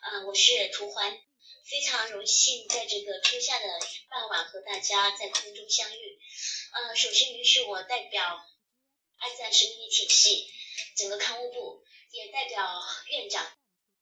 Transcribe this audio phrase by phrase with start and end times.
[0.00, 1.18] 啊，我是涂欢，
[1.64, 3.64] 非常荣幸在这个初夏的
[4.08, 6.18] 傍晚和大家在空中相遇。
[6.72, 8.40] 呃，首先允许我代表
[9.16, 10.46] 爱赞生命体系
[10.96, 11.82] 整个刊物部，
[12.12, 12.80] 也代表
[13.10, 13.44] 院长，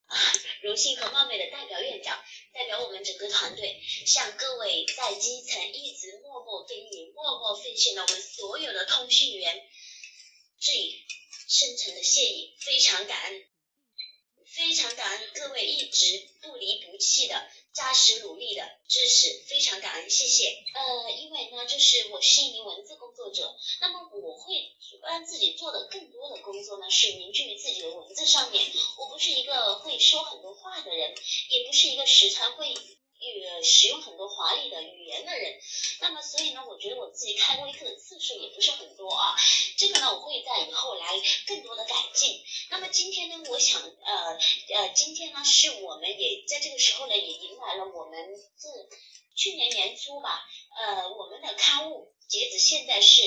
[0.07, 0.33] 啊，
[0.63, 2.23] 荣幸和冒昧的代表院长，
[2.53, 9.67] 代表我们整个团队，向各位在基层一直默默耕耘、默默奉献的我们所有的通讯员，
[10.61, 11.03] 致以
[11.49, 13.47] 深沉的谢意，非常感恩。
[14.57, 20.49] 非常感恩各位一直不离不弃的扎实努力的支持，非常感恩，谢谢。
[20.73, 24.73] 呃，因为呢，就是我是一名文字工作者，那么我会
[25.03, 28.65] 让自己做的更多的工作呢，是凝聚于自己的文字上面。
[28.99, 31.15] 我不是一个会说很多话的人，
[31.51, 32.75] 也不是一个时常会。
[33.45, 35.59] 呃，使用很多华丽的语言的人，
[36.01, 39.37] 那么所以呢，我觉得我自己开微课的次数也不是很多啊。
[39.77, 41.07] 这个呢，我会在以后来
[41.47, 42.43] 更多的改进。
[42.71, 44.39] 那么今天呢，我想呃
[44.75, 48.89] 呃，今天呢，是我们也在这个时候呢，也迎来了我们自
[49.35, 50.45] 去年年初吧，
[50.77, 53.23] 呃，我们的刊物截止现在是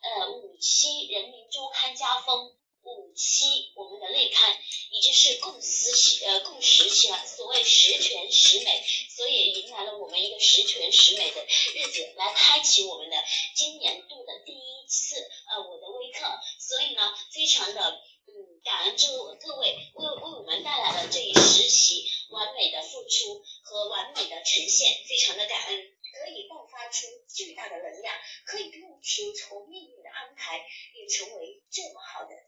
[0.00, 2.57] 呃五期《人民周刊》加封。
[2.96, 4.56] 五期我们的内刊
[4.90, 13.16] 已经是共十期呃共十期了，所谓十全十美，所以迎来了我们一个十全十美的日子，来开启我们的
[13.54, 15.16] 今年度的第一次
[15.50, 16.26] 呃我的微课，
[16.58, 28.14] 所以呢，非常的嗯感恩这各位为为我们带来了这一十期完美的付出和完美的呈现，非常的感恩，可以爆发出巨大的能量，
[28.46, 30.58] 可以不用听从命运的安排，
[30.94, 32.38] 也成为这么好的。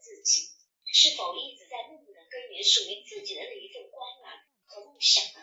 [0.93, 4.33] 是否一直在默默的耕耘属于自己的那一份光芒
[4.65, 5.39] 和梦想呢？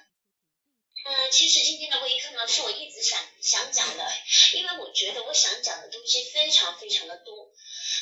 [1.04, 4.06] 嗯，其实今天的微课呢，是我一直想想讲的，
[4.54, 7.50] 因为我觉得我想讲的东西非常非常的多。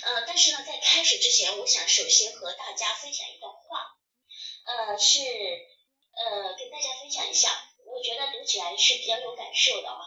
[0.02, 3.96] 呃，但是呢，在开始之前，我想首先和大家分享一段话，
[4.66, 10.00] 呃，是呃跟大家分享一下，我觉得读起来是比较有感受的啊。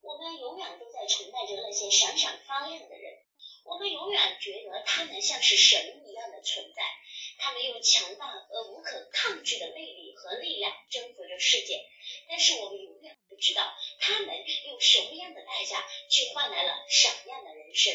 [0.00, 3.18] 我们永远都在崇拜着那些闪闪发亮的人。
[3.64, 6.82] 我们永远觉得他们像是神一样的存在，
[7.36, 11.84] 他们用强大而无可抗拒的魅力和力量征服着世界。
[12.30, 14.34] 但是我们永远不知道，他们
[14.68, 17.92] 用什么样的代价去换来了闪亮的人生。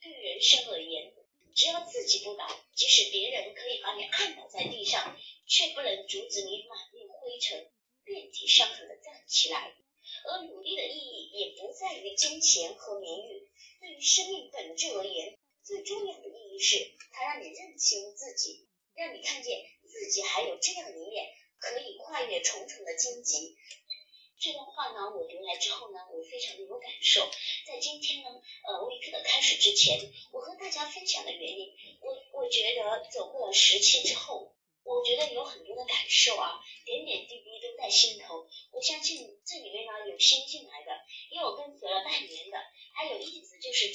[0.00, 1.12] 对人生而言，
[1.54, 7.70] 只要自己不倒，即使别人可以把你按倒在地上，却不能阻止你满面灰尘、
[8.04, 9.74] 遍体伤痕的站起来。
[10.24, 13.50] 而努力的意义也不在于金钱和名誉。
[13.80, 21.26] 对于生命本质而言，最重要的意义是，它让你认清自己，让你看见自己还有这样一面，
[21.58, 23.58] 可以跨越重重的荆棘。
[24.40, 27.28] 这段话呢，我读来之后呢，我非常的有感受。
[27.66, 28.30] 在今天呢，
[28.66, 30.00] 呃，微课的开始之前，
[30.32, 38.48] 我和大家分享的原因，我我觉得走过了十期之后，我觉得有很多的感受啊，点点滴滴都在心头。
[38.72, 40.92] 我相信这里面呢，有新进来的，
[41.30, 42.58] 也有跟随了半年的。
[42.96, 43.92] 还有一直就是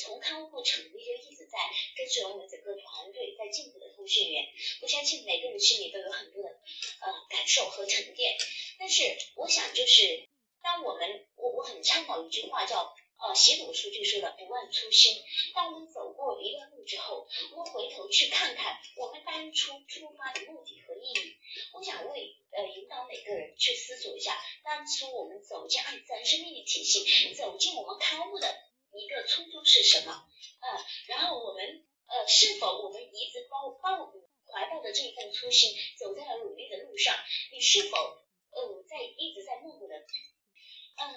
[0.50, 1.60] 从刊物部成立就一直在
[1.96, 4.48] 跟随我们整个团队在进步的通讯员，
[4.82, 8.36] 我相信每个人心里都有很多的呃感受和沉淀。
[8.80, 9.04] 但是
[9.36, 10.28] 我想就是
[10.64, 15.22] 当我们我我很倡导一句话叫呃习鲁书就说的不忘初心。
[15.54, 21.38] 当我们走过一段路之后，我们回头去看看我们当初出发的目的和意义。
[21.74, 28.69] 我想为呃引导每个人去思索一下，当初我们走进爱自然生命的体系，走进我们刊物的。
[29.00, 30.12] 一个初衷是什么？
[30.60, 30.68] 呃，
[31.08, 34.12] 然后我们呃，是否我们一直抱抱
[34.52, 37.16] 怀抱的这一份初心，走在了努力的路上？
[37.54, 37.98] 你是否
[38.52, 41.16] 呃，在一直在默默的嗯，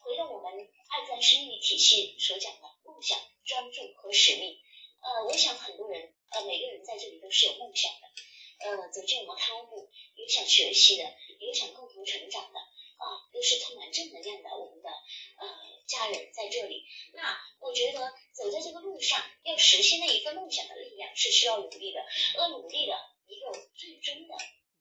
[0.00, 4.58] 回到我们爱在生命体系所讲的梦想、专注和使命？
[5.00, 11.04] 呃，我想很多人呃，每个人在这里都是有梦想的，呃，走进我们刊物，有想学习的，
[11.38, 12.58] 有想共同成长的。
[13.04, 15.46] 啊，都是充满正能量的，我们的呃
[15.86, 16.86] 家人在这里。
[17.12, 22.00] 那我觉得走在这个路上，要实现那一个梦想的力量是需要努力的。
[22.38, 24.34] 而努力的一个最终的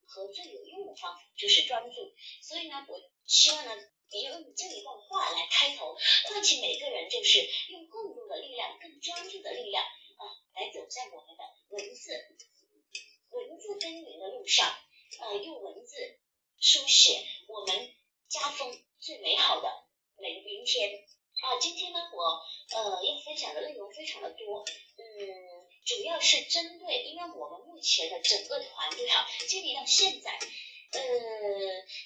[0.05, 2.13] 和最有用的方法就是专注。
[2.41, 3.71] 所以呢，我希望呢，
[4.09, 5.97] 你用这一段话来开头，
[6.29, 10.23] 唤起每个人，就是用更多的力量、更专注的力量啊，
[10.55, 12.13] 来走在我们的文字
[13.31, 14.73] 文字耕耘的路上。
[15.19, 16.17] 呃，用文字
[16.61, 17.93] 书写我们。
[18.33, 19.69] 家风最美好的
[20.17, 21.61] 明明天啊！
[21.61, 22.41] 今天呢，我
[22.75, 24.65] 呃要分享的内容非常的多，
[24.97, 30.31] 嗯，主要是针对，因为我们目前的整个团队哈，建立到现在，
[30.93, 30.99] 呃，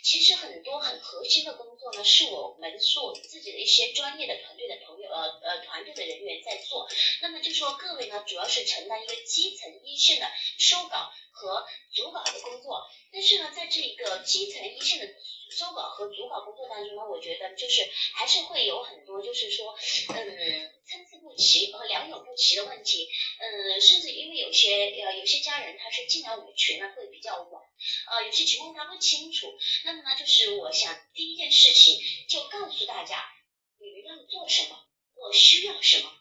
[0.03, 6.89] 其实很多很核心的工作呢，是我们所自己的一些专业的团队的朋友呃呃团队的人员在做。
[7.21, 10.29] 那么就说各位呢，主要是承担一个基层一线的
[10.59, 11.09] 收稿。
[11.37, 12.89] 和组稿的工作。
[13.11, 15.07] 但是呢，在这个基层一线的
[15.49, 19.73] 收稿和组稿工作当中呢，我觉得就是还是会有很多就是说，
[20.09, 23.07] 嗯，参差不齐和良莠不齐的问题。
[23.39, 27.63] 嗯，甚至因为有些呃有些家人他是进来我们群呢会比较晚，
[28.11, 29.57] 呃，有些情况他不清楚。
[29.85, 31.97] 那么呢，就是我想第一件事情
[32.27, 33.23] 就告诉大家，
[33.79, 34.77] 你们要做什么，
[35.15, 36.11] 我需要什么。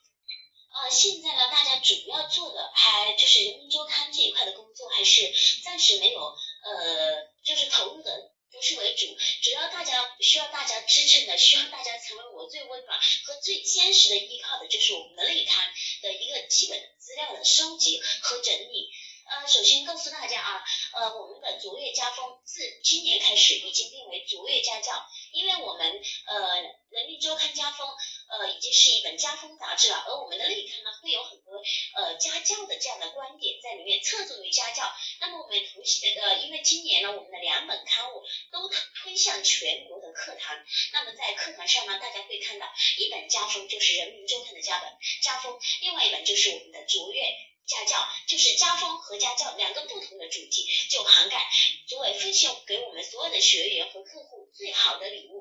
[0.77, 5.33] 啊，现在呢，大家主要做的还就是人民周刊这一块的工作，还是
[5.65, 9.07] 暂时没有呃，就是投入的不是为主，
[9.43, 18.91] 主要大家需要大家支撑的，需要大家成为我最温暖和最坚实的依靠的，就是我们的内刊的一个基本资料的收集和整理。
[19.29, 20.63] 呃，首先告诉大家啊，
[20.93, 27.89] 呃，我们的卓越家风自今年开始已经定为卓越家教，因为我们呃人民周刊家风。
[28.29, 31.63] 呃，已经是一本家风杂志了，而我们的内刊呢，会有很多
[31.95, 34.83] 呃家教的这样的观点在里面，侧重于家教。
[35.21, 40.57] 那么我们图写呃，因为今年呢，我们的两本刊物都推向全国的课堂。
[40.93, 42.67] 那么在课堂上呢，大家会看到
[42.99, 44.91] 一本家风就是人民周刊的家本
[45.23, 47.23] 家风，另外一本就是我们的卓越
[47.67, 51.49] 家教，就是家风和家教两个不同的主题，就涵盖
[51.87, 55.36] 作为分享给我们所有的学员和客户最好的礼物。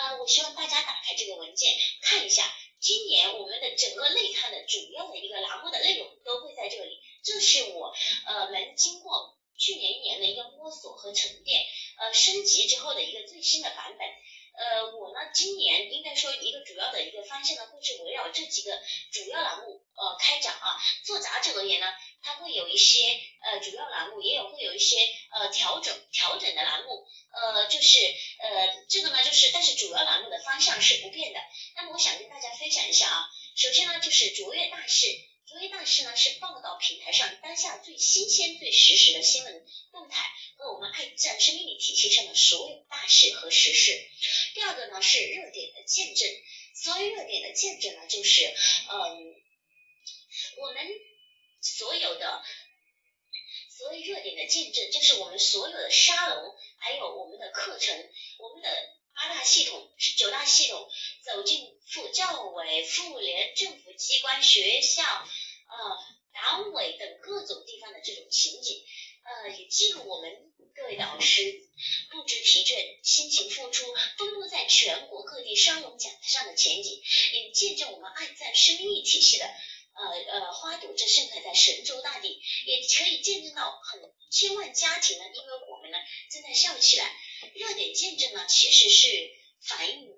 [0.00, 2.50] 呃，我希望大家打开这个文件看一下，
[2.80, 6.98] 今年我们的整个内刊的主要的一个栏目的内容都会在这里。
[7.22, 7.94] 这是我
[8.24, 11.60] 呃们经过去年一年的一个摸索和沉淀，
[11.98, 14.08] 呃升级之后的一个最新的版本。
[14.56, 18.80] 呃，我呢今年应该说一个主要的一个方向呢，会是围绕这几个
[19.12, 20.80] 主要栏目呃开展啊。
[21.04, 21.86] 做杂志而言呢，
[22.22, 24.96] 它会有一些呃主要栏目，也有会有一些
[25.30, 27.06] 呃调整调整的栏目。
[27.32, 27.98] 呃，就是
[28.38, 31.38] 呃，这个呢，就是但是主要栏目的方向是不变的。
[31.76, 33.24] 那么我想跟大家分享一下啊，
[33.54, 35.06] 首先呢，就是卓越大事，
[35.46, 40.28] 卓越大事呢是报道平台上当下最新鲜、最实时的新闻动态
[40.58, 44.08] 和我们爱自然生命力体系上的所有大事和实事。
[44.54, 46.28] 第二个呢是热点的见证，
[46.74, 49.34] 所谓热点的见证呢，就是嗯，
[50.58, 50.84] 我们
[51.60, 52.42] 所有的。
[53.76, 57.96] 所谓热点的见证，就是我们所有的沙龙，还有我们的课程，
[58.38, 58.68] 我们的
[59.14, 60.86] 八大系统、九大系统，
[61.24, 65.98] 走进副教委、妇联、政府机关、学校、呃
[66.32, 68.84] 党委等各种地方的这种情景，
[69.24, 71.42] 呃，也记录我们各位导师
[72.10, 73.86] 不知疲倦、辛勤付出、
[74.18, 77.02] 奔波在全国各地沙龙讲台上的前景，
[77.32, 79.50] 也见证我们爱赞生命体系的。
[80.00, 84.00] 呃呃，花朵正盛开在神州大地，也可以见证到很
[84.30, 85.98] 千万家庭呢，因为我们呢
[86.30, 87.12] 正在笑起来。
[87.54, 89.30] 热点见证呢，其实是
[89.62, 90.08] 反映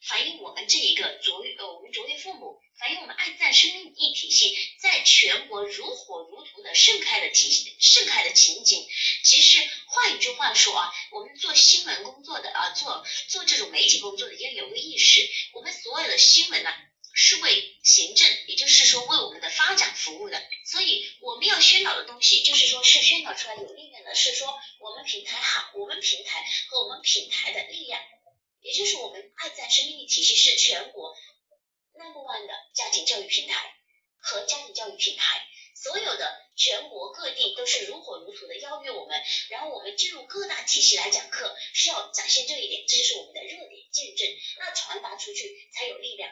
[0.00, 8.86] 反映我们这一个卓越呃，我们卓越父母，反映我们爱赞生命一体性在全国如火如荼的盛开的体盛开的情景。
[9.24, 16.70] 其实换一句话说啊，我们做新闻工作的啊，做做这种媒体工作的，要有个意识，我们所有的新闻呢。
[17.20, 24.46] 是为行政，也就是说为我们的发展服务的，所以我们要宣导的东西，就是说是宣导出来有力量的，是说
[24.78, 28.00] 我们平台好，我们平台和我们平台的力量，
[28.60, 31.12] 也就是我们爱在生命力体系是全国
[31.94, 33.74] number one 的家庭教育平台
[34.20, 35.42] 和家庭教育平台，
[35.74, 39.20] 所有的全国各地都是如火如荼的邀约我们，
[39.50, 44.28] 然后我们进入各大体系来讲课，是要展现这一点，这就是我们的热点见证，
[44.60, 46.30] 那传达出去才有力量。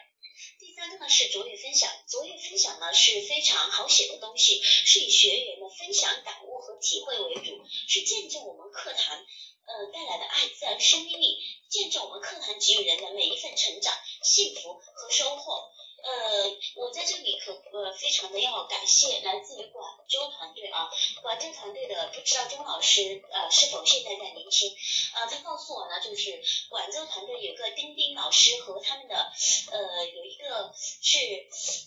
[0.76, 11.38] 第三个呢是卓越分享，卓越分享呢是非常好写的东西，是以学员的分享感悟和体会为主，是见证我们课堂呃带来的爱自然生命力，
[11.71, 15.73] 见证我们课堂给予人的每一份成长、幸福和收获。
[16.03, 20.88] 呃，我在这里可呃非常的要感谢来自于广州团队啊，
[21.23, 24.71] 广州团队的不知道钟老师呃是否现在在聆听？
[25.15, 29.33] 呃，他告诉我呢，就是广州团队有个丁丁老师和他们的
[29.73, 31.19] 呃有一个是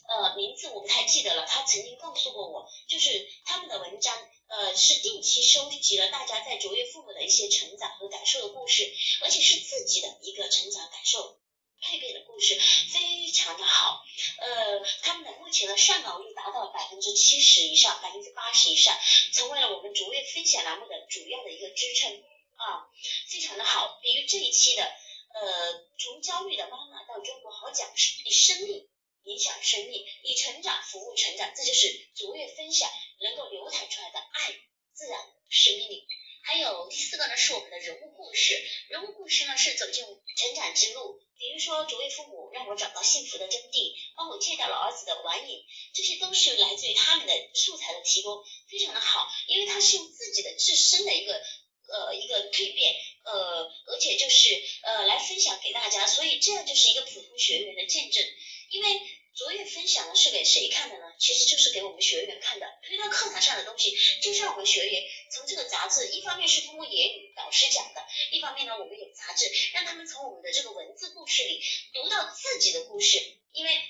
[0.07, 8.91] 呃名字我不太记得了，他曾经告诉过我，就是他们的文章呃是定期收集了大家在卓越父母的一些成长和感受的故事，
[9.23, 11.37] 而且是自己的一个成长感受。
[11.81, 12.59] 蜕变的故事
[12.91, 14.03] 非常的好，
[14.39, 18.97] 呃，他们的目前的上稿率达到百分之七十以上，百分之八十以上，
[19.33, 22.11] 成为了我们卓越分享栏目的主要的一个支撑
[22.57, 22.89] 啊，
[23.29, 23.99] 非常的好。
[24.03, 28.89] 比如这一期的，呃，从焦虑的妈妈到中国好讲师以生命
[29.23, 32.89] 影响生命，以成长服务成长，这就是卓越分享
[33.21, 34.53] 能够流淌出来的爱
[34.93, 35.19] 自然
[35.49, 36.07] 生命力。
[36.43, 40.03] 还有第四个呢，是我们的人物故事，人物故事呢是走进
[40.35, 41.21] 成长之路。
[41.39, 51.41] 比如说，卓越父母，让我找到幸福的真谛，帮我戒掉了儿子的网瘾，这些都是来自于他们的素材的提供，非常的好，因为他是用自己的自身的一个
[51.87, 52.93] 呃一个蜕变，
[53.23, 58.23] 呃，而且就是呃来分享给大家，所以这样就是一个普通学员的见证，
[58.69, 59.01] 因为。
[59.35, 60.98] 卓越分享的是给谁看的？
[61.19, 62.65] 其实就是给我们学员看的。
[62.81, 71.61] 推到课堂上的东西，就是让我们学员从这个杂志，一方面是通过言语导师讲的，一方面呢，我们有杂志，让他们从我们的这个文字故事里
[71.93, 73.21] 读到自己的故事。
[73.51, 73.81] 因为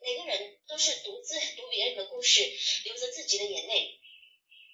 [0.00, 2.42] 每个人都是独自读别人的故事，
[2.84, 3.96] 流着自己的眼泪。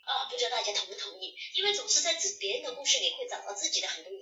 [0.07, 1.37] 啊，不知道大家同不同意？
[1.55, 4.13] 因为总是在自别人的故事里会找到自己的很多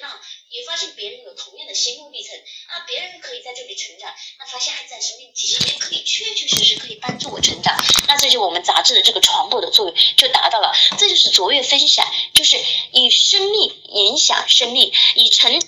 [0.00, 2.34] 那也发现别人有同样的心路历程
[2.66, 7.74] 啊，别人可以在这里成长，那发现还在生命体系也可以确确实实可以帮助我成长，
[8.08, 12.56] 那这就我们杂志的这个传播的作用就达到了，这就是卓越分享，就是
[12.92, 15.60] 以生命影响生命，以成。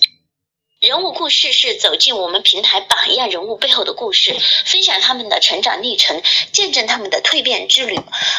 [0.80, 7.96] 人物故事是走进我们平台榜样人物背后的故事，分享他们的成长历程，见证他们的蜕变之旅。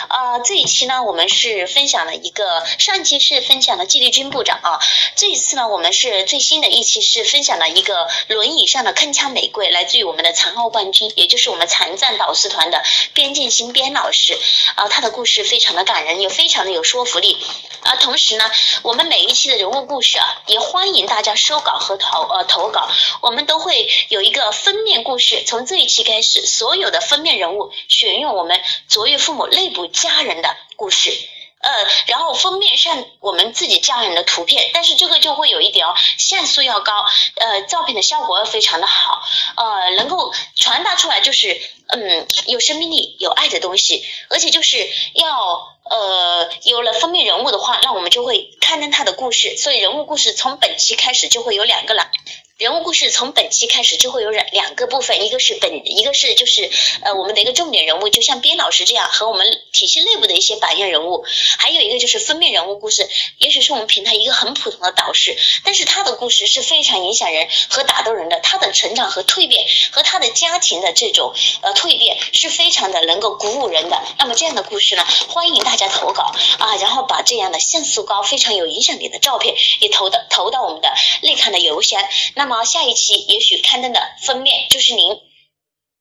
[0.08, 4.80] 啊，这一期呢，我们是分享了一个，上期是分享了纪律军部长啊，
[5.18, 12.82] 这一次呢，我们是最新的一期是分享了一个轮椅上的铿锵玫瑰，来自于我们的残奥冠军，也就是我们残障导师团的
[13.12, 14.40] 边静心边老师
[14.76, 17.38] 啊，他的故事非常的感人，也非常的有说服力。
[17.82, 18.50] 啊，同时呢，
[18.84, 22.29] 我们每一期的人物故事啊，也欢迎大家收稿和投。
[22.30, 22.88] 呃，投稿
[23.22, 31.12] 我们都会有一个封面故事，从这一期开始，所有的封面人物选用我们卓越父母内部家人的故事，
[31.60, 31.72] 呃，
[32.08, 36.94] 然后封面上我们自己家人的图片，但是这个就会有一点哦，像素要高，
[37.36, 39.22] 呃，照片的效果要非常的好，
[39.56, 45.79] 呃，能够传达出来就是嗯有生命力、有爱的东西，而且就是要。
[45.90, 52.10] 呃，有了封面人物的话，那我们就会刊登他的故事，所以人物故事从本期开始就会有两个了。
[52.60, 56.70] 人物故事从本期开始就会有两两个部分，一个是本，一个是就是
[57.04, 61.24] 呃我们的一个重点人物，就像边老师这样和我们体系内部的一些榜样人物，
[61.58, 74.04] 还有一个就是封面人物故事，也许是我们平台一个很普通的导师，但是他的故事是非常影响人和打动人的，他的成长和蜕变和他的家庭的这种呃蜕变是非常的能够鼓舞人的。
[74.18, 76.24] 那么这样的故事呢，欢迎大家投稿
[76.58, 82.04] 啊，然后把这样的像素高、非常有影响力的照片也投到投到我们的内刊的邮箱。
[82.36, 85.18] 那么下一期也许刊登的封面就是您，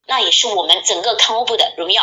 [0.06, 2.02] 那也是我们整个刊物部的荣耀，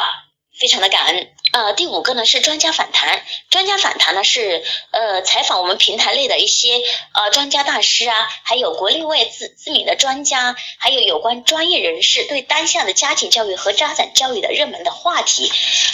[0.57, 1.34] 非常的感恩。
[1.55, 6.75] 呃，第五个呢是专家访谈，专家访谈呢是呃采访我们平台内的一些
[7.13, 15.49] 呃专家大师啊，还有国内外知知名的专家，还有有关专业人士对当下的家庭教育和家长教育的热门的话题，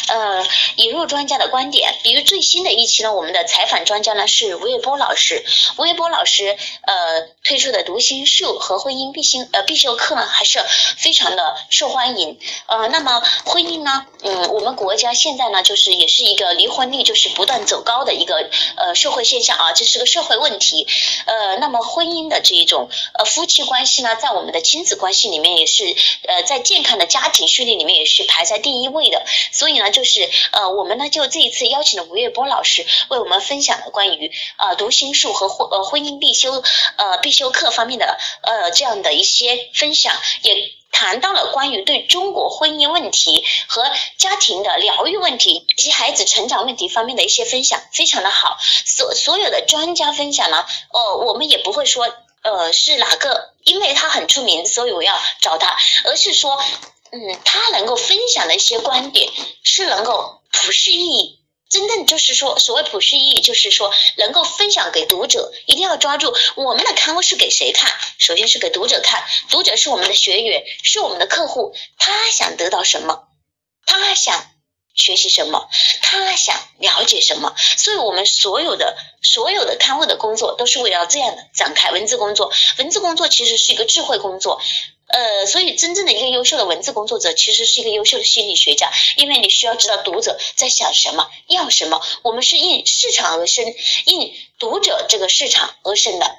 [0.08, 0.44] 呃
[0.78, 1.94] 引入专家的观点。
[2.02, 5.46] 比如最新的一期呢，我们的采访专家呢是吴月波老师，
[5.78, 10.60] 吴月波老师呃推出的读心术和婚姻必修呃必修课呢还是
[10.98, 12.40] 非常的受欢迎。
[12.66, 15.51] 呃，那么婚姻呢，嗯，我们国家现在。
[15.52, 20.88] 那就是也是一个离婚率就是不断走高的一个呃社会现象啊，这是个社会问题。
[21.26, 25.84] 呃，那么婚姻的这一种呃夫妻关系呢，在我们的亲子关系里面也是
[26.28, 29.24] 呃在健康的家庭序列里面也是排在第一位的。
[29.52, 40.81] 所以呢，就是呃我们呢就这一次邀请了吴月波老师为我们分享了关于呃读心术和婚呃婚姻必修呃必修课方面的呃这样的一些分享也。
[40.92, 43.84] 谈到了关于对中国婚姻问题和
[44.18, 48.58] 家庭的疗愈问题以及孩子成长问题方面的一些分享，非常的好。
[48.86, 52.08] 所所有的专家分享呢，呃，我们也不会说，
[52.44, 56.62] 呃，是哪个，因为他很出名，所以我要找他，而是说，
[57.12, 59.32] 嗯，他能够分享的一些观点
[59.64, 61.41] 是能够普世意义。
[61.72, 67.90] 真正就是说，所谓普世意义，就是说能够分享给读者，一定要抓住我们的刊物是给谁看？
[68.20, 73.24] 首先是给读者看，读者是我们的学员，是我们的客户，他想得到什么？
[73.86, 74.52] 他想
[74.94, 75.70] 学习什么？
[76.02, 77.56] 他想了解什么？
[77.78, 82.52] 所以我们所有的所有的刊物的工作都是围绕这样的展开文字工作。
[82.80, 84.62] 文字工作其实是一个智慧工作。
[85.12, 92.02] 呃，所以真正的一个优秀的文字工作者，其实是一个优秀的心理学家，因为你需要知道读者在想什么，要什么。
[92.24, 93.66] 我们是应市场而生，
[94.06, 96.36] 应读者这个市场而生的。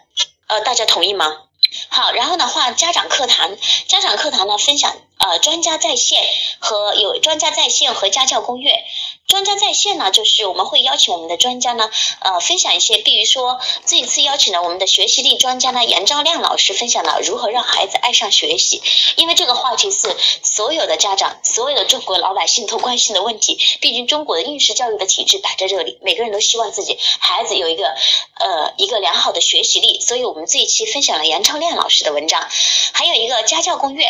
[0.46, 1.42] 呃，大家同意吗？
[1.88, 3.56] 好，然后的话，家长课堂，
[3.88, 6.22] 家长课堂呢，分享呃专家在线
[6.58, 8.84] 和有专家在线和家教攻略。
[9.32, 18.82] 专家在线呢，就是我们会邀请我们的专家呢，呃，分享一些，比如说这一次邀请了我们的学习力专家呢，杨兆亮老师分享了如何让孩子爱上学习，
[19.16, 23.58] 因为这个话题是所有的家长、所有的中国老百姓都关心的问题。
[23.80, 32.46] 毕竟中国的应试教育的体制摆在这里，每个人都希望自己孩子有一个呃一个良好的学习力，所以我们这一期分享了杨兆亮老师的文章，
[32.92, 34.04] 还有一个家教攻略。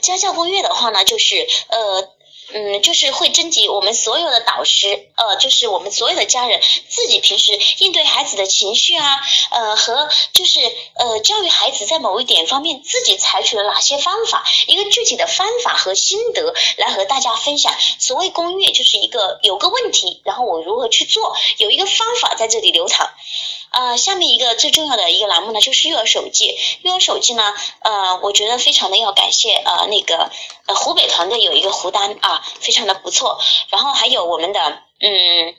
[0.00, 2.08] 家教攻略的话呢，就是呃。
[2.52, 10.60] 嗯，就是会征集我们所有的导师，呃，就是我们所有的家人自己平时应对孩子的情绪啊，呃，和就是
[10.94, 17.72] 呃教育孩子在某一点方面自己采取了哪些方法，一个具体的方法和心得来和大家分享。
[17.98, 23.10] 所谓攻略，就是一个有个问题，然后我如何去做，有一个方法在这里流淌。
[23.72, 26.56] 呃，下面一个最重要的一个栏目呢，就是育儿手记。
[26.82, 27.42] 育儿手记呢，
[27.80, 30.30] 呃，我觉得非常的要感谢呃那个
[30.66, 33.40] 呃湖北团队有一个胡丹啊，非常的不错。
[33.68, 35.54] 然后还有我们的嗯。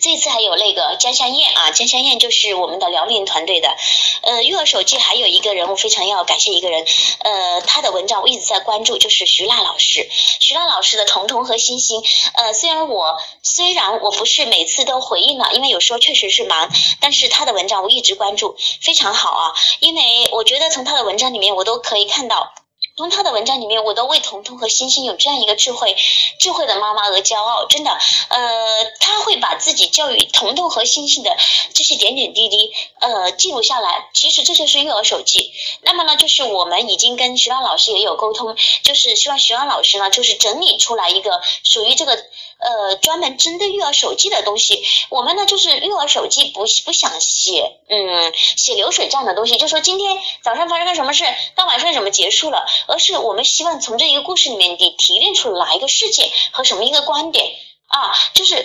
[0.00, 3.76] 这次还有那个江香燕啊，江香燕就是我们的辽宁团队的。
[4.22, 6.86] 呃，育儿手记还有一个人物非常要感谢一个人，
[7.18, 10.08] 呃，他的文章我一直在关注，就是徐娜老师。
[10.40, 12.00] 徐娜老师的《彤彤和星星》，
[12.34, 19.52] 呃，虽然我虽然我不是每次都回应了，因为有时候确实是忙，但是他的文章我一直关注，非常好啊。
[19.80, 22.52] 因为我觉得从他的文章里面，我都可以看到。
[22.96, 25.96] 从他的文章里面，我都为彤彤和星星有这样一个智慧、
[26.38, 27.66] 智慧的妈妈而骄傲。
[27.66, 31.36] 真的，呃，他会把自己教育彤彤和星星的
[31.74, 34.08] 这些点点滴滴，呃，记录下来。
[34.14, 35.52] 其实这就是育儿手记。
[35.82, 42.24] 那么呢，就是我们已经跟徐浪老师也有沟通，就是希望徐浪老师呢，就是整理出来一个属于这个。
[42.58, 51.24] 呃，专门针对育儿手记的东西，我们呢就是育儿手记不不想写，嗯，写流水账的东西，就说今天早上发生了什么事，
[51.56, 57.54] 到晚上怎么结束了，而是我们希望从这一个故事里面你提炼出哪一个事件和什么一个观点。
[57.86, 58.56] 啊，就是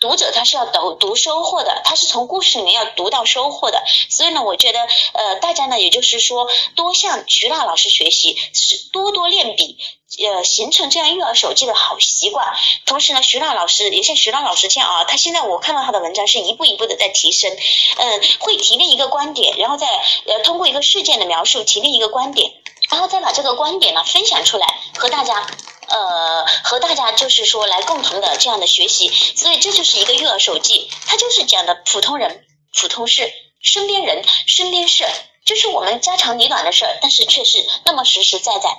[0.00, 4.80] 读者他是要读读收获的，他是从故事里面要读到收获的，所以呢，我觉得
[5.12, 9.78] 呃大家呢也就是说多向徐娜老师学习，是多多练笔。
[10.18, 12.54] 呃，形成这样育儿手记的好习惯。
[12.86, 17.50] 同时呢，徐浪老师也像徐浪老师这样啊，他现在我看到他的文章是一步一步的在提升。
[17.96, 22.52] 嗯，会提炼一个观点，然后再呃通过一个事件的描述提炼一个观点，
[22.90, 24.66] 然后再把这个观点呢分享出来，
[24.98, 25.46] 和大家
[25.88, 29.08] 呃和大家就是说来共同的这样的学习。
[29.08, 32.44] 所以这就是一个育儿手记，它就是讲的普通人、
[32.78, 35.06] 普通事、身边人、身边事，
[35.44, 38.76] 就是我们家长里短的事儿，但是却是那么实实在在。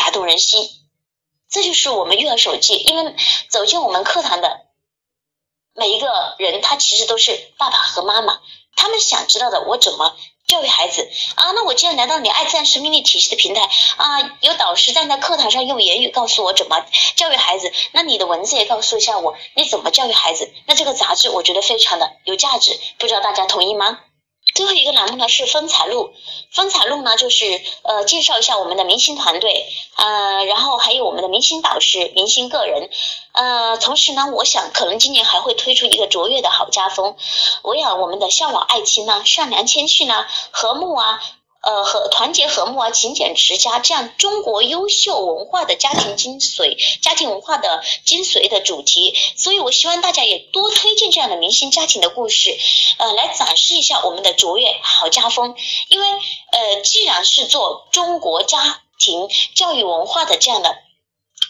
[0.00, 0.66] 打动人心，
[1.50, 2.74] 这就是我们育儿手记。
[2.74, 3.14] 因为
[3.50, 4.62] 走进我们课堂的
[5.74, 8.40] 每一个人，他其实都是爸爸和妈妈，
[8.76, 11.50] 他们想知道的，我怎么教育孩子啊？
[11.50, 16.82] 那我既然来到你爱自然生命力体系的平台啊，有导师站在课堂上用言语告诉我怎么
[17.14, 20.50] 教育孩子，那你的文字也告诉一下我你怎么教育孩子？
[20.66, 24.00] 那这个杂志我觉得非常的有价值，不知道大家同意吗？
[24.54, 26.12] 最后一个栏目呢是风采录，
[26.50, 32.90] 风采录呢就是呃介绍一下我们的明星团队，呃，然后还有我们的明星导师、明星个人，
[33.32, 37.16] 呃，同时呢，我想可能今年还会推出一个卓越的好家风，
[37.62, 41.22] 围绕我们的向往爱情呢、善良谦逊呢、和睦啊。
[41.62, 52.56] 呃，和团结和睦啊，勤俭持家，这样中国优秀文化的家庭精髓、家庭文化的精髓的主题，所以我希望大家也多推荐这样的明星家庭的故事，
[52.98, 55.54] 呃，来展示一下我们的卓越好家风。
[55.88, 60.70] 因为呃，既然是做中国家庭教育文化的这样的，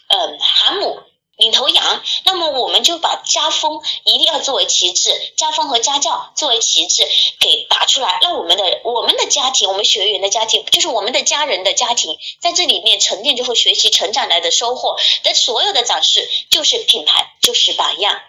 [0.08, 0.98] 嗯，航母。
[1.40, 7.02] 领头羊，那么我们就把家风一定要作为旗帜，家风和家教作为旗帜
[7.40, 18.20] 给打出来，让我们的我们的家庭，我们学员的家庭，就是我们的家人的家庭，在这里面沉淀就会学习成长来的收获的所有的展示，就是品牌，就是榜样，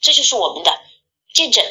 [0.00, 0.80] 这就是我们的
[1.32, 1.64] 见证。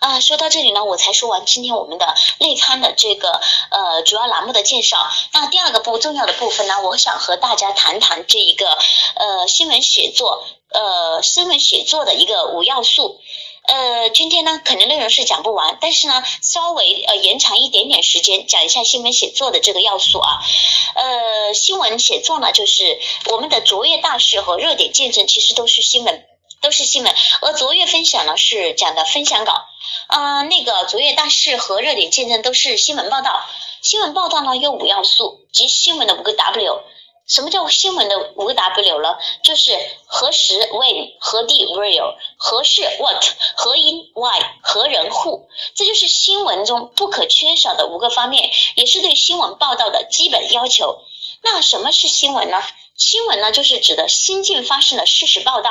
[0.00, 3.38] 啊，说到这里呢，我才说完今天我们的内刊的这个
[3.70, 4.96] 呃主要栏目的介绍。
[5.34, 13.20] 那第二个不重要的部分呢，我想和大家谈谈这一个呃新闻写作呃新闻写作的一个五要素。
[13.64, 20.40] 呃，今天呢可能内容是讲不完，但是呢稍微呃延长一点点时间讲一下新闻写作的这个要素啊。
[20.94, 26.24] 呃，新闻写作呢就是我们的卓越大事和热点见证，其实都是新闻。
[26.62, 29.64] 都是新闻，而卓越分享呢是讲的分享稿，
[30.08, 33.44] 啊，那个卓越大事和热点见证都是新闻报道。
[33.82, 36.82] 新闻报道呢有五要素，即新闻的五个 W。
[37.26, 39.16] 什么叫新闻的五个 W 呢？
[39.44, 39.70] 就是
[40.06, 45.46] 何时 When，何地 Where，何事 What，何因 Why，何人 Who。
[45.76, 51.02] 这就是新闻中不可缺少的五个方面，也是对新闻报道的基本要求。
[51.42, 52.60] 那什么是新闻呢？
[52.96, 55.70] 新闻呢，就是指的新近发生的事实报道。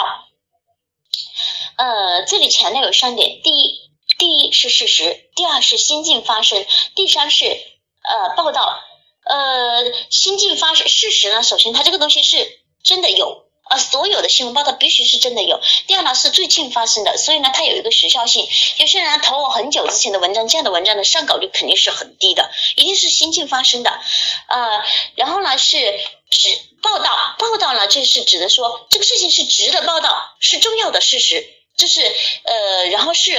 [1.75, 3.88] 呃，这里强调有三点：第一，
[4.19, 6.63] 第一是事实；第二是新近发生；
[6.95, 8.79] 第三是呃报道。
[9.25, 13.45] 呃，新近发生事实呢，首先它这个东西是真的有。
[13.69, 15.61] 啊，所有的新闻报道必须是真的有。
[15.85, 18.47] 第二呢，是最近发生的，所以呢，它有一个时效性。
[18.77, 23.91] 有些人投我很久之前的文章，这样的文章的上稿率肯定是很低的，一定是新近发生的。
[24.47, 25.77] 呃，然后呢是
[26.31, 26.49] 指
[26.81, 31.47] 报道，报道呢这是指的说这个事情是值得报道，是重要的事实，
[31.79, 33.31] 就是呃，然后是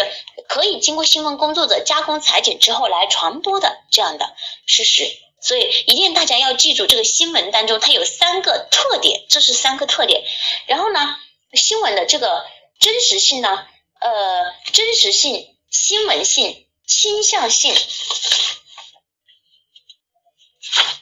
[0.48, 5.05] 可以经过新闻工作者加工裁剪之后来传播的这样的事实。
[5.42, 10.22] 所以一定大家要记住，这个新闻当中它有三个特点，这是三个特点。
[10.66, 11.16] 然后呢，
[11.53, 12.46] 新闻的这个
[12.79, 13.66] 真实性呢，
[14.00, 17.74] 呃，真实性、新闻性、倾向性，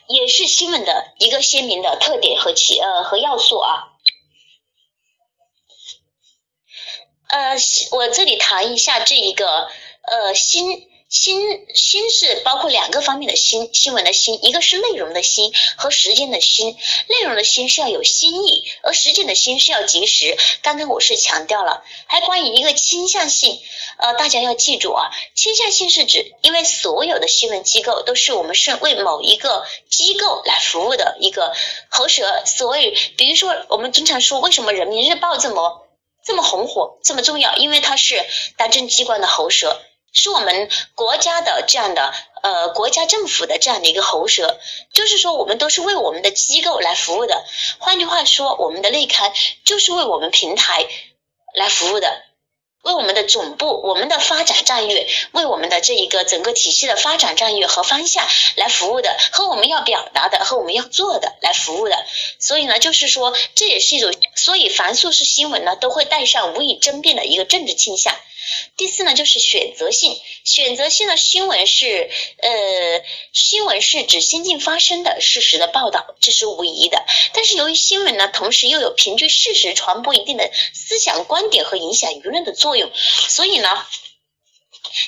[0.08, 3.97] 也是新闻的一个鲜明的特点和其呃和要素啊。
[7.28, 7.56] 呃，
[7.92, 9.68] 我这里谈一下这一个
[10.02, 10.88] 呃新。
[11.10, 16.76] 新新是包括两个方面的新新闻的新，一个是内容的新和时间的新。
[17.08, 20.36] 内容的新是要有新意，而时间的新是要及时。
[20.60, 23.58] 刚刚我是强调了，还关于一个倾向性，
[23.96, 31.54] 呃，大家要记住啊，倾向性是指，因为所有的新闻机构都是我们是为某一个机构来服务的一个
[31.88, 35.87] 喉舌，所以比如说我们经常说，为什么人民日报这么
[36.28, 37.56] 这么红火，这么重要？
[37.56, 38.22] 因为它是
[38.58, 39.80] 党政机关的喉舌。
[40.12, 42.12] 是我们国家的这样的
[42.42, 44.58] 呃国家政府的这样的一个喉舌，
[44.92, 47.46] 就是说我们都是为我们的机构来服务的。
[47.78, 49.32] 换句话说，我们的内刊
[49.64, 50.86] 就是为我们平台
[51.54, 52.22] 来服务的，
[52.88, 61.96] 为我们的总部、我们的发展战略、为我们的这一个整个体系的发展战略和方向来服务的，和我们要表达的和我们要做的来服务的。
[62.38, 68.14] 所以呢，就是说这也是一种，所以凡素是新闻呢，都会带上无以争辩的一个政治倾向。
[68.76, 70.18] 第四呢，就是选择性。
[70.44, 72.50] 选择性的新闻是，呃，
[73.32, 77.04] 新闻是指新近发生的事实的报道，这是无疑的。
[77.32, 83.86] 但是由于新闻呢，同时又有凭据事实传播一定的思想观点和影响舆论的作用，所以呢，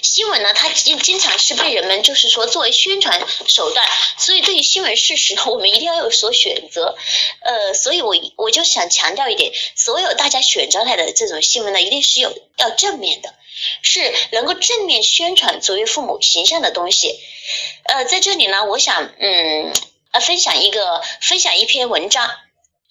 [0.03, 3.87] 新闻呢，它经经常是被人们就是说作为宣传手段。
[4.17, 6.97] 所以对于新闻事实，我们一定要有所选择。
[7.41, 13.35] 呃，所以我我就想强调一点，所有大家选择来的这种新闻呢，一定是有要正面的。
[13.83, 17.21] 是能够正面宣传作为父母形象的东西，
[17.83, 19.75] 呃，在这里呢，我想，嗯，
[20.13, 22.31] 呃，分享一个，分享一篇文章，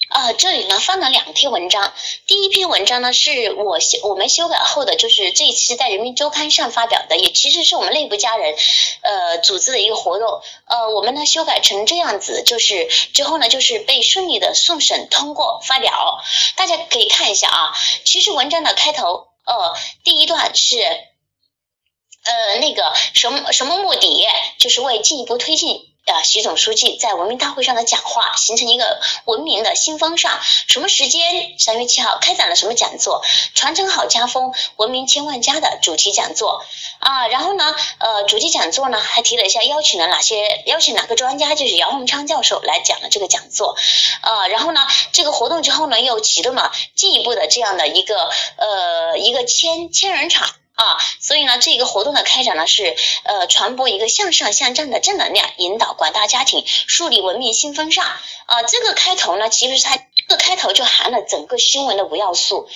[0.10, 1.94] 啊，这里呢放了两篇文章，
[2.26, 8.56] 第一篇文章呢是我修我们修改后的，就是这一期在人民周刊上发表的，也其实是我们内部家人，
[9.02, 16.20] 呃，组织的一个活动，呃，我们呢修改成这样子，就是之后呢就是被顺利的送审通过发表，
[16.56, 19.28] 大家可以看一下啊，其实文章的开头。
[19.46, 24.28] 呃，第一段是，呃，那个什么什么目的，
[24.60, 30.40] 就是为进一步推进啊，习总书记在文明大会上的讲话，形成一个文明的新风尚。
[30.42, 31.54] 什么时间？
[31.60, 33.22] 三月七号开展了什么讲座？
[33.54, 36.64] 传承好家风，文明千万家的主题讲座
[37.00, 37.28] 啊。
[37.28, 43.78] 然后呢，呃，主题讲座呢还提了一下邀请了哪些，邀请哪个专家，就是姚洪昌教授来讲了这个讲座
[44.22, 44.48] 啊。
[44.48, 44.82] 然后呢，
[45.12, 49.40] 这个活动之后呢，又启动了进一步的这样的一个呃一个。
[49.50, 50.48] 千千人场
[50.80, 58.64] 啊，所以呢，这个活动的开展呢是呃传播一个向上向战的正能量，引导广大家庭树立文明新风尚啊。
[58.64, 62.70] 这个开头呢，其实它这个开头就含了整个新闻的五要素：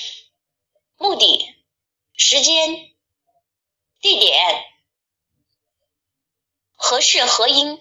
[0.98, 1.56] 目的、
[2.18, 2.76] 时间、
[4.02, 4.66] 地点、
[6.76, 7.80] 何事何因。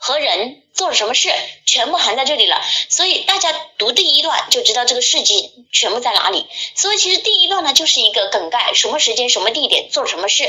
[0.00, 1.28] 和人做了什么事，
[1.66, 2.62] 全部含在这里了。
[2.88, 6.46] 所以大家读第一段就知道这个事迹全部在哪里。
[6.76, 10.44] 所以其实第一段呢就是一个梗概，什么时间、什么地点做了什么事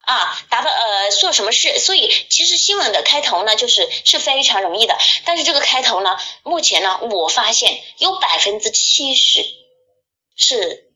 [0.00, 1.78] 啊，达到呃做什么事。
[1.78, 9.44] 所以其实新闻的开头呢就是是非常容易的，但是这个开头呢，目前呢我发现有百分之七十
[10.34, 10.90] 是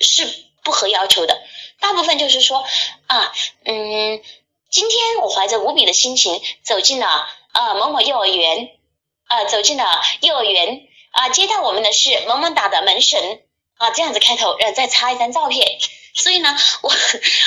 [0.00, 0.26] 是
[0.64, 1.42] 不合要求的，
[1.78, 2.64] 大部分就是说
[3.06, 3.34] 啊
[3.66, 4.22] 嗯。
[4.70, 8.68] 今天我怀着无比的心情走进了啊某某幼儿园
[9.26, 9.84] 啊走进了
[10.20, 13.42] 幼儿园啊接待我们的是萌萌哒的门神
[13.78, 15.66] 啊这样子开头，然后再插一张照片。
[16.14, 16.92] 所以呢，我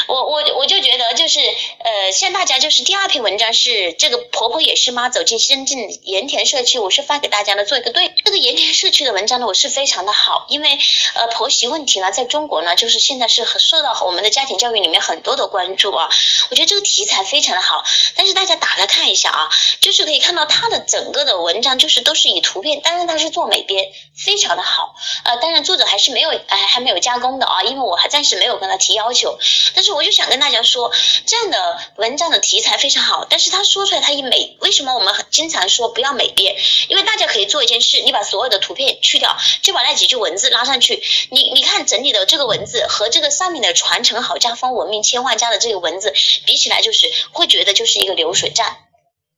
[0.07, 10.77] 我我我就觉得就是呃，像大家就是第二篇文章是这个婆婆也是妈走进深圳盐田社区，我是发给大家的做一个对这个盐田社区的文章呢，我是非常的好，因为
[11.15, 16.09] 呃婆媳问题呢，在中国呢，就是现在是很受到我们的家庭教育里面很多的关注啊，
[16.51, 19.49] 我觉得这个题材非常的好，但是大家打开看一下啊，
[19.79, 29.37] 就是可以看到它的整个的文章就是都是以图片，当然它是做美编，非常的好，呃，当然作者还是没有哎还没有加工的啊，因为我还暂时没有跟他提要求，
[29.75, 30.91] 但是我就想跟大家说，
[31.25, 36.55] 这样的文章的题材非常好，但是他说出来他一美，为什么我们经常说不要美编？
[36.87, 46.13] 因为大家可以做一件事，你把所有的图片去掉，就把那几句文字拉上去，你你看整理的这个文字和这个上面的传承好家风文明千万家的这个文字
[46.45, 48.77] 比起来，就是会觉得就是一个流水账。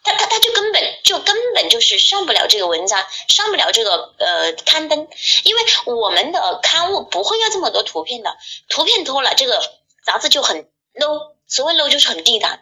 [0.04, 5.08] 他他他就根本就根本就是上不了这个文章，上不了这个呃刊登，
[5.44, 8.38] 因为我们的刊物不会要这么多图片的，
[8.70, 9.62] 图片多了这个
[10.06, 12.60] 杂志就很 low，所谓 low 就是很低档。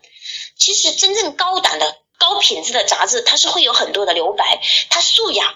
[0.58, 5.56] 其实真正高档的高品质的杂志，它是会有很多的留白，它素雅，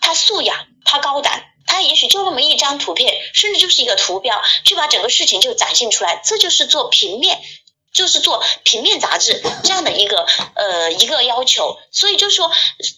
[0.00, 7.40] 它素雅，它高档，它也许就那么一张图片，甚至就是一个图标，就把整个事情就展现出来，这就是做平面。
[7.92, 12.50] 就是做平面杂志这样的一个呃一个要求，所以就说，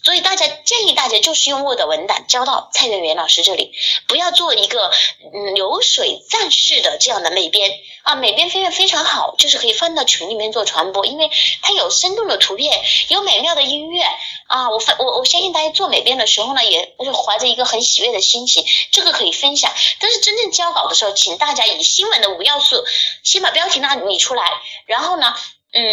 [0.03, 3.73] 所以大家建议大家就是用 Word 文档交到蔡元元老师这里，
[4.07, 4.91] 不要做一个
[5.33, 7.71] 嗯流水账式的这样的美编。
[8.05, 11.31] 啊，美编飞跃非常好，就是可以放到群里面做传播，因为
[11.63, 14.03] 它有生动的图片，有美妙的音乐
[14.45, 19.73] 啊，我分我我相信大家做美编的时候呢，也是怀着一个很喜悦的心情，这个可以分享。
[19.99, 22.85] 但是真正交稿的时候，请大家以新闻的五要素，
[23.23, 24.43] 先把标题呢拟出来。
[24.85, 25.33] 然后呢，
[25.73, 25.83] 嗯，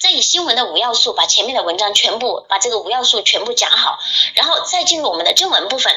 [0.00, 4.00] 再以新闻的五要素把前面的文章全部把这个五要素全部讲好，
[4.34, 5.94] 然后再进入我们的正文部分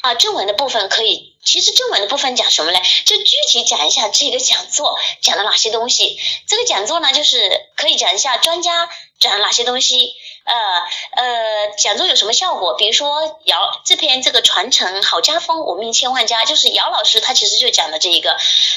[0.00, 2.80] 啊，正文的部分可以，其实正文的部分讲什么呢？
[3.04, 6.18] 就具体讲一下这个讲座讲了哪些东西。
[6.46, 7.38] 这个讲座呢，就是
[7.76, 10.14] 可以讲一下专家讲了哪些东西。
[10.44, 10.54] 呃
[11.22, 12.74] 呃，讲座有什么效果？
[12.74, 18.36] 比如说姚这篇这个传承好家风，我命千万家，就是姚老师他其实就讲的这一个，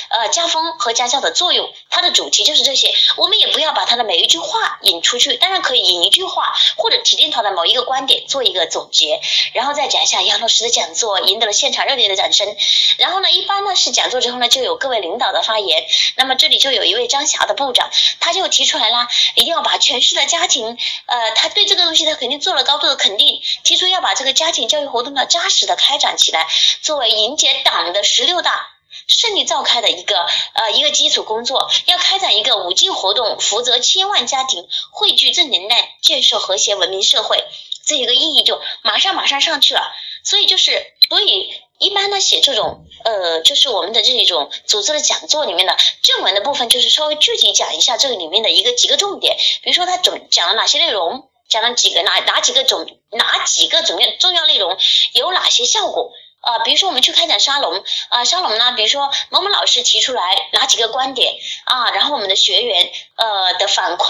[0.10, 2.94] 呃，家风和家教的作用，它的主题就是这些。
[3.16, 9.22] 我们也不要把他的每一句话引出去，当然可以引一句话或者提炼他的某一个观点做一个总结，
[9.54, 12.56] 然后再讲一下杨老师的讲座赢得了现场热烈的掌声。
[12.98, 15.86] 然后呢，一般呢是讲座之后呢就有各位领导的发言，
[16.18, 21.53] 那么这里就有一位张霞的部长，他就提出来啦，一定要把全市的家庭，呃，他。
[21.54, 26.48] 对这个东西，他肯定做了高度的肯定，提出要把这个家庭教育活动呢扎实的开展起来，
[26.82, 28.68] 作为迎接党的十六大
[29.08, 37.44] 顺利召开的一个呃一个基础工作，要开展一个五进活动，福泽千万家庭，汇聚正能量，建设和谐文明社会，
[37.86, 39.82] 这一个意义就马上马上上去了。
[40.24, 51.30] 所以就是，所以一般呢写这种呃就是我们的这一种组织的讲座里面的正文的部分，就是稍微具体讲一下这个里面的一个几个重点，比如说他总讲了哪些内容。
[51.48, 54.78] 讲了几个哪哪几个种哪几个重要重要内容
[55.14, 56.60] 有哪些效果啊？
[56.60, 64.06] 比如说我们去开展沙龙啊，沙龙呢，比如说某某老师提出来哪几个观点啊，然后我们的学员呃的反馈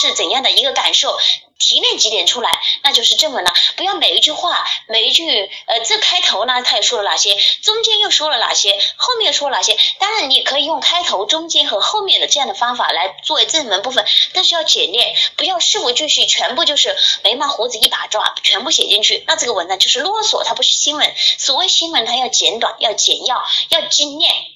[0.00, 1.16] 是怎样的一个感受？
[1.58, 3.52] 提炼几点出来，那就是正文了。
[3.76, 9.76] 不要每一句话，每一句，呃，这开头呢，他也说了哪些，中间又说了哪些，后面说了哪些。
[9.98, 19.24] 当然，你可以用开头、中间和后面的这样的方法来作为正文部分，但是要简练，不要事无巨细，全部就是眉毛胡子一把抓，全部写进去。
[19.26, 21.14] 那这个文章就是啰嗦，它不是新闻。
[21.38, 24.55] 所谓新闻，它要简短，要简要，要精炼。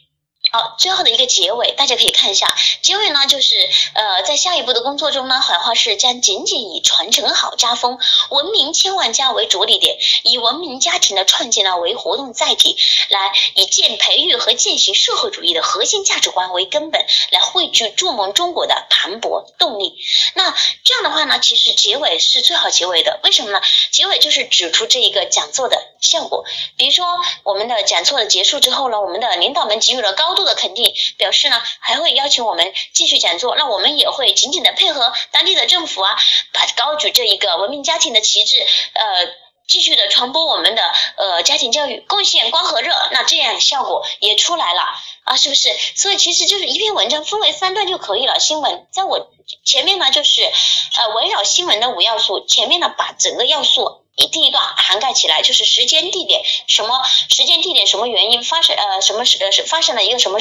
[0.52, 2.52] 好，最后的一个结尾，大家可以看一下。
[2.82, 3.54] 结尾呢，就是
[3.94, 12.76] 呃，在下一步的工作中呢，怀化市将仅仅以传承好家风、文明千万家为着力点，以文明家庭的创建呢为活动载体，
[13.10, 19.94] 来以建培育和践行社会主义的核心价值观为根本，来汇聚筑梦中国的磅礴动力。
[20.34, 23.20] 那这样的话呢，其实结尾是最好结尾的。
[23.22, 23.60] 为什么呢？
[23.92, 26.44] 结尾就是指出这一个讲座的效果。
[26.76, 27.06] 比如说，
[27.44, 30.39] 我们的讲座的结束之后呢，我们的领导们给予了高度。
[30.44, 36.16] 的肯定表示呢，还会邀请我们继续讲座，那我们也会紧紧的配合当地的政府啊，
[36.52, 38.60] 把高举这一个文明家庭的旗帜，
[38.94, 39.28] 呃，
[39.66, 40.82] 继续的传播我们的
[41.16, 44.82] 呃家庭教育，贡献光和热，那这样效果也出来了
[45.24, 45.70] 啊，是不是？
[45.94, 48.40] 所以其实就是一篇文章分为三段就可以了。
[48.40, 49.30] 新闻在我
[49.64, 53.99] 前面呢，就是呃围绕新闻的五要素，前面呢把整个要素。
[54.26, 60.40] 第一段涵盖起来就是时间地点什么时间地点什么原因发生呃什么时呃是发生了一个什么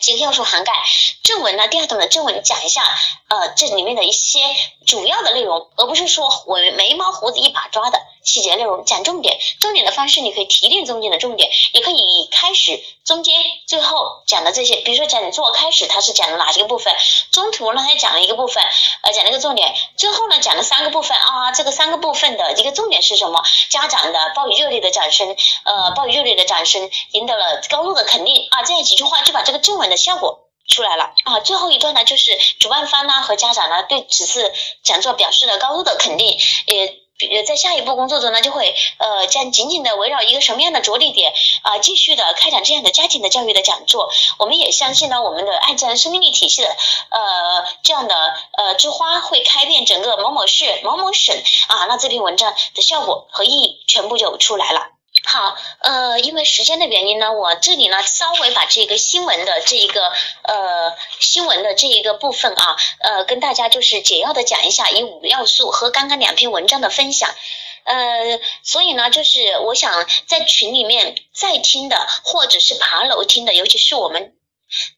[0.00, 0.72] 几个要素涵盖
[1.22, 2.82] 正文呢第二段的正文讲一下
[3.28, 4.40] 呃这里面的一些
[4.86, 9.38] 主要的内容而不是说我眉毛胡子一把抓的细节内容，讲重点。
[9.60, 13.34] 重点的方式，你可以提炼中间的重点，也可以以开始、中间、
[13.66, 16.94] 最后讲的这些，比如说讲座开始他是讲了哪几个部分，
[17.30, 18.64] 中途呢他讲了一个部分，
[19.02, 23.42] 呃讲了一个重点，最后呢讲了三个部分啊，这个三个部分的一个重点是什么？
[23.70, 30.40] 家长的报以热烈的掌声，呃报以热烈的掌声，赢得了高度的肯定啊，这样几句话就把这个正文的效果。
[30.66, 31.40] 出来了啊！
[31.40, 34.50] 最后一段呢，就是主办方呢和家长呢对此次
[34.82, 37.00] 讲座表示了高度的肯定，也
[37.46, 44.10] 在下一步工作中呢就会呃将紧紧的围绕一个什么样的着力点啊继续的开展这样的家庭的教育的讲座。
[44.38, 51.36] 我们也相信呢，我们的爱自然生命力体系的呃这样的呃之花会开遍整个某某市某某省
[51.68, 54.93] 啊，那这篇文章的效果和意义全部就出来了。
[55.24, 67.34] 好，呃，因为时间的原因呢，我这里呢稍微把这个新闻的这一个呃新闻的这一个部分啊，呃，跟大家就是简要的讲一下，以五要素和刚刚两篇文章的分享，
[67.84, 74.33] 呃，所以呢，就是我想在群里面在听的或者是爬楼听的，尤其是我们。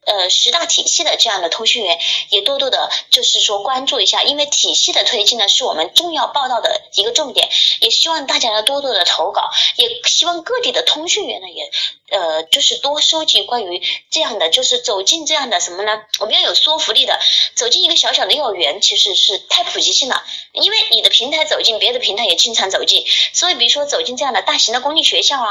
[0.05, 1.99] 呃，十大体系的这样的通讯员
[2.31, 7.49] 也多多的，就是说关注一下，因为体系的推进呢是我们重要报道的一个重点，
[7.81, 11.71] 也希望大家呢多多的投稿，也希望各地的通讯员呢也
[12.11, 16.03] 呃就是多收集关于这样的，就是走进这样的什么呢？
[16.21, 17.19] 我们要有说服力的，
[17.55, 25.49] 走进一个小小的幼儿园其实是太普及性了，因为你的平台走进，别的平台也经常走进，所以比如说走进这样的大型的公立学校啊。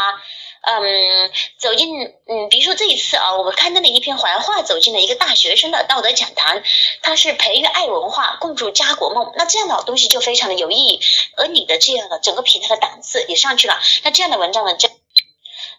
[0.65, 6.63] 嗯，走进嗯，比如说这一次啊，我们刊登了一篇怀化走进了一个大学生的道德讲坛，
[7.01, 9.31] 它是培育爱文化，共筑家国梦。
[9.35, 10.99] 那这样的东西就非常的有意义，
[11.37, 13.79] 而你的这样的整个平台的档次也上去了。
[14.03, 14.89] 那这样的文章呢，就。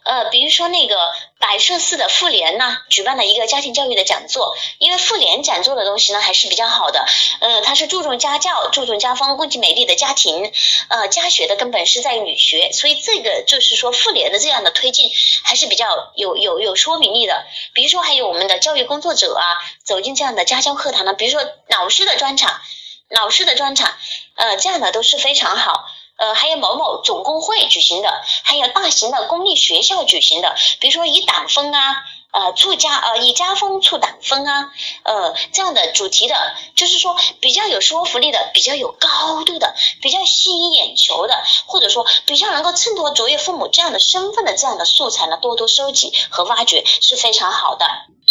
[0.07, 0.95] 呃，比如说那个
[1.37, 4.55] 百社寺的妇联呢，举办了一个家庭教育的讲座。
[4.79, 7.05] 因为妇联讲座的东西呢还是比较好的，
[7.41, 10.51] 呃，它是注重家教，注重家风，共济美丽的家庭。
[10.87, 15.11] 呃，家学的根本是在于女学，所以这个就是说妇联的这样的推进
[15.43, 17.45] 还是比较有有有说明力的。
[17.73, 19.43] 比如说还有我们的教育工作者啊，
[19.83, 22.61] 走进这样的家教课堂呢，比如说老师的专场，
[23.09, 23.93] 老师的专场，
[24.35, 25.85] 呃，这样的都是非常好。
[26.17, 31.95] 呃，还有某某总工会举行的，还有大型的公立学校举行的，比如说以党风啊，
[32.31, 34.71] 呃，促家呃以家风促党风啊，
[35.03, 36.35] 呃这样的主题的，
[36.75, 47.85] 就是说比较有说服力的，比较有高度的，比较吸引眼球的，或者说比较能够衬托卓越父母这样的身份的这样的素材呢，多多收集和挖掘是非常好的。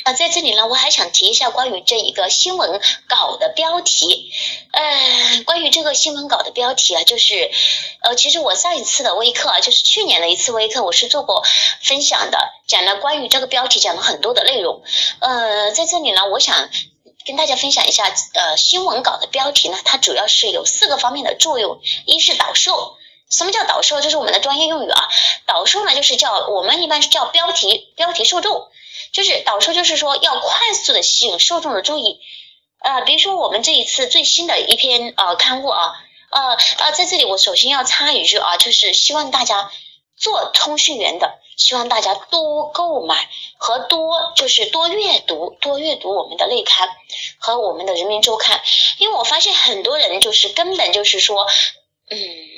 [0.07, 4.31] 那在这里呢，我还想提一下关于这一个新闻稿的标题。
[4.71, 7.51] 呃，关于这个新闻稿的标题啊，就是
[8.03, 11.43] 呃，其实我上一次的微课啊，就是去年的一次微课，我是做过
[11.83, 12.39] 分享的，
[12.69, 14.81] 讲了关于这个标题讲了很多的内容。
[15.19, 16.71] 呃，在这里呢，我想
[17.25, 21.81] 跟大家分享一下，呃，新闻稿的标题呢，它主要是有四个方面的作用。
[22.05, 22.97] 一是导售，
[23.29, 24.01] 什么叫导售？
[24.01, 25.09] 就是我们的专业用语啊。
[25.47, 28.69] 导售呢，就是叫我们一般是叫标题，标题受众。
[29.17, 32.21] 就是导售，就是说要快速的吸引受众的注意，
[32.81, 35.95] 呃，比如说我们这一次最新的一篇呃刊物啊，
[36.31, 39.71] 呃呃，在这里我首先要插一句啊，就是希望大家
[40.19, 46.91] 做通讯员的，希望大家多购买和多就是多阅读，多阅读我们的内刊
[47.39, 48.61] 和我们的人民周刊，
[48.99, 51.47] 因为我发现很多人就是根本就是说，
[52.11, 52.56] 嗯。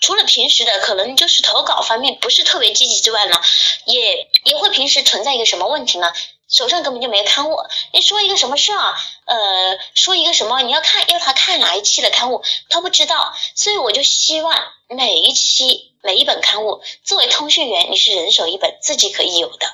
[0.00, 3.40] 除了平时的可能就是投稿方面不是特别积极之外呢，
[3.84, 6.12] 也也会平时存在一个什么问题呢？
[6.48, 7.56] 手上根本就没刊物，
[7.92, 8.96] 你说一个什么事啊？
[9.26, 14.58] 呃，说一个什么你要看要他看哪一期的刊物，他不知道，所以我就希望
[14.88, 19.68] 每一期每一本刊物作为通讯员，你是人手一本，自己可以有的，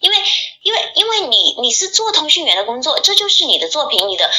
[0.00, 0.16] 因为
[0.62, 4.30] 因为因为你你是做通讯员的工作，这就是你的作品，你的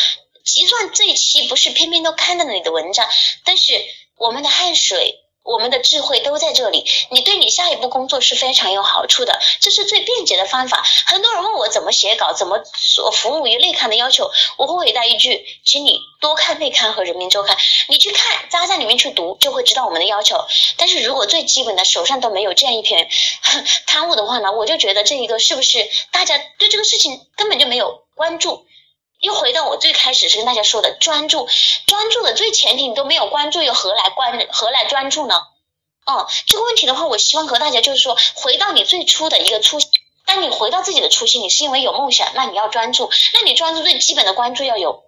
[0.44, 3.10] 就算这一期不是偏偏都看到了你的文章，
[3.46, 3.84] 但是
[4.16, 5.24] 我们的汗水。
[5.50, 10.84] 我们的智慧都在这里，你对你下一步工作是非常有好处的，这是最便捷的方法。
[11.08, 17.58] 很多人问我怎么写稿，怎么所服务于内刊的要求，我会回答一句，请你多看内刊和人民周刊，
[17.88, 20.46] 你去看扎在里面去读，就会知道我们的要求。
[20.78, 23.10] 但是如果最基本的手上都没有这样一篇
[23.88, 28.68] 刊物的话呢，我就觉得这一个是不是大家对这个事情根本就没有关注？
[29.20, 31.48] 又回到我最开始是跟大家说的专注，
[31.88, 35.36] 专注的最前提你都没有关注，又何来关何来专注呢？
[36.06, 39.90] 哦，这个问题的话，我希望和大家就是说，回到你最初的一个初心。
[40.26, 45.04] 当你回到自己的初心，你是因为有梦想，那你要专注，那你专注最基本的关注要有。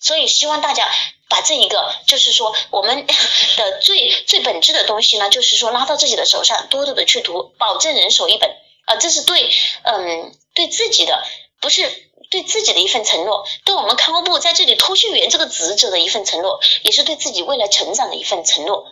[0.00, 0.88] 所以希望大家
[1.28, 3.06] 把这一个就是说我们
[3.58, 8.50] 的最最本质的东西呢，就是说拉到自己的手上，多多的去读，保证人手一本
[8.86, 9.52] 啊，这是对
[9.82, 11.22] 嗯对自己的
[11.60, 12.09] 不是。
[12.30, 18.86] 对自己的一份承诺，对我们康复部在这里通讯员这个职责的一份承诺，也是对自己未来成长的一份承诺。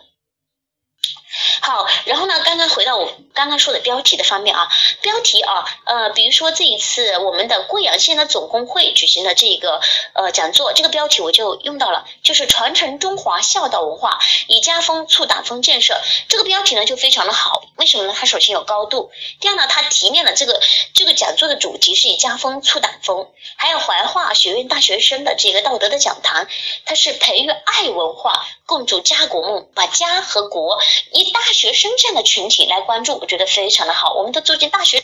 [1.61, 4.69] 好，然后呢，刚刚回到我刚刚说的标题的方面啊，
[5.01, 9.81] 标题啊，呃，比如说这一次我们的贵阳县的总工会举行的这个
[10.13, 15.99] 呃讲座，这个标题我就用到了，就是传承中华孝道文化，以家风促党风建设。
[16.27, 18.13] 这个标题呢就非常的好，为什么呢？
[18.17, 20.61] 它首先有高度，第二呢，它提炼了这个
[20.93, 26.47] 这个讲座的主题是以家风促党风，还有怀化学院大学生的这个道德的讲堂，
[26.85, 30.79] 它是培育爱文化，共筑家国梦，把家和国
[31.11, 34.13] 一大学生这样的群体来关注，我觉得非常的好。
[34.13, 35.03] 我们都走进大学，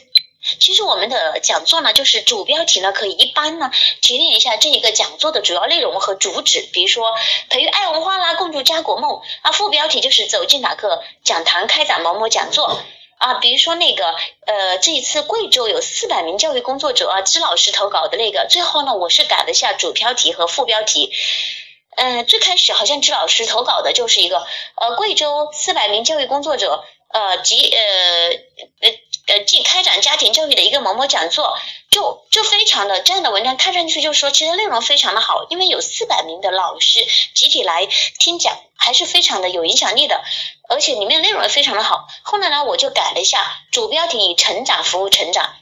[0.60, 3.72] 其实我们的讲座呢，就是主标题呢，可以一般呢
[4.02, 7.14] 提炼一下这一个讲座的主要内容和主旨，比如说
[7.50, 9.52] 培育爱文化啦，共筑家国梦啊。
[9.52, 12.82] 副标题就是走进哪个讲堂开展某某讲座
[13.18, 14.14] 啊，比如说那个
[14.46, 21.12] 呃，这一次贵州有四百名教育工作者啊，支老师投稿的那个，最后呢，我是改了一下主标题和副标题。
[21.96, 26.84] 嗯，最开始好像朱老师投稿的就是一个呃，贵州四百名教育工作者
[27.14, 27.82] 呃及呃
[28.82, 28.90] 呃
[29.28, 31.58] 呃即开展家庭教育的一个某某讲座，
[31.90, 37.00] 就就非常的这样的文章看上去就说其实内容非常的好，因为有四百名的老师
[37.34, 37.88] 集体来
[38.20, 40.24] 听讲，还是非常的有影响力的，
[40.70, 42.08] 而且里面内容也非常的好。
[42.24, 43.40] 后来呢，我就改了一下
[43.72, 45.56] 主标题，以成长服务成长。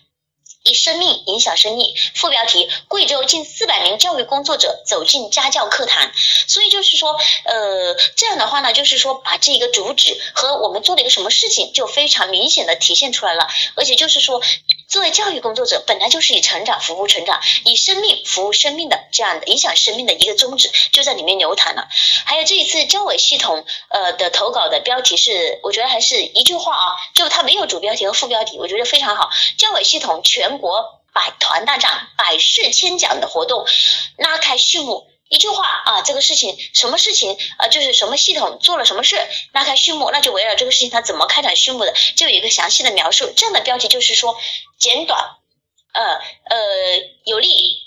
[0.64, 6.10] 以生命影响生命，副标题：贵州近四百名教育工作者走进家教课堂。
[6.48, 13.50] 所以就是说，呃，这样的话呢，就是说把这个主旨和我们做了一个什么事情，就非常明显的体现出来了。
[13.76, 14.42] 而且就是说，
[14.94, 21.88] 作为教育工作者，本来就是以成长服务成长，以生命服务生命的这样的影响生命的一个宗旨，就在里面流淌了。
[22.26, 29.32] 还有这一次教委系统呃的投稿的标题是，我觉得还是一句话啊，就它没有主标题和副标题，我觉得非常好。
[29.58, 30.60] 教委系统全。
[30.60, 33.66] 国百团大战、百事千奖的活动
[34.18, 39.18] 拉开序幕，一句话啊，这个事情什么事情啊，就是什么系统做了什么事
[39.52, 43.32] 拉开序幕，那就围绕这个事情它怎么开展序幕的，就有一个详细的描述。
[43.36, 44.38] 这样的标题就是说
[44.78, 45.38] 简短，
[45.94, 46.58] 呃呃
[47.26, 47.82] 有力。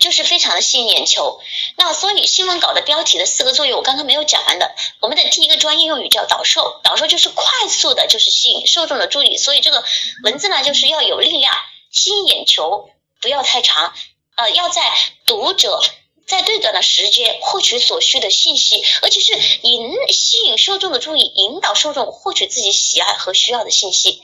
[0.00, 1.40] 就是非常的吸引眼球，
[1.76, 4.74] 那所以新闻稿的标题的四个作用我刚刚没有讲完的。
[4.98, 9.36] 我们的第一个专业用语叫导受，导受就是快速的，就是吸引受众的注意。
[9.36, 9.84] 所以这个
[10.24, 11.54] 文字呢，就是要有力量，
[11.92, 12.90] 吸引眼球，
[13.20, 13.94] 不要太长，
[14.36, 14.82] 呃，要在
[15.26, 15.80] 读者
[16.26, 19.32] 在最短的时间获取所需的信息，而且是
[19.62, 24.22] 引吸引受众的注意，引导受众获取自己喜爱和需要的信息。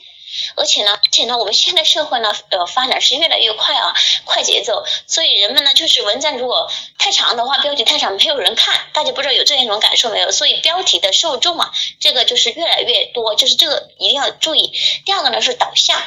[0.55, 3.93] 而且呢，而且呢，我们现在社会呢，呃，发展是越来越快啊，
[4.23, 10.31] 快节奏，所以人们呢，就是文章如果太长的话，标题太长，没有人看，大家不知道有这样一种感受没有？
[10.31, 14.71] 所以标题的受众啊，这个就是越来越多，就是这个一定要注意。
[15.05, 16.01] 第二个呢是导向，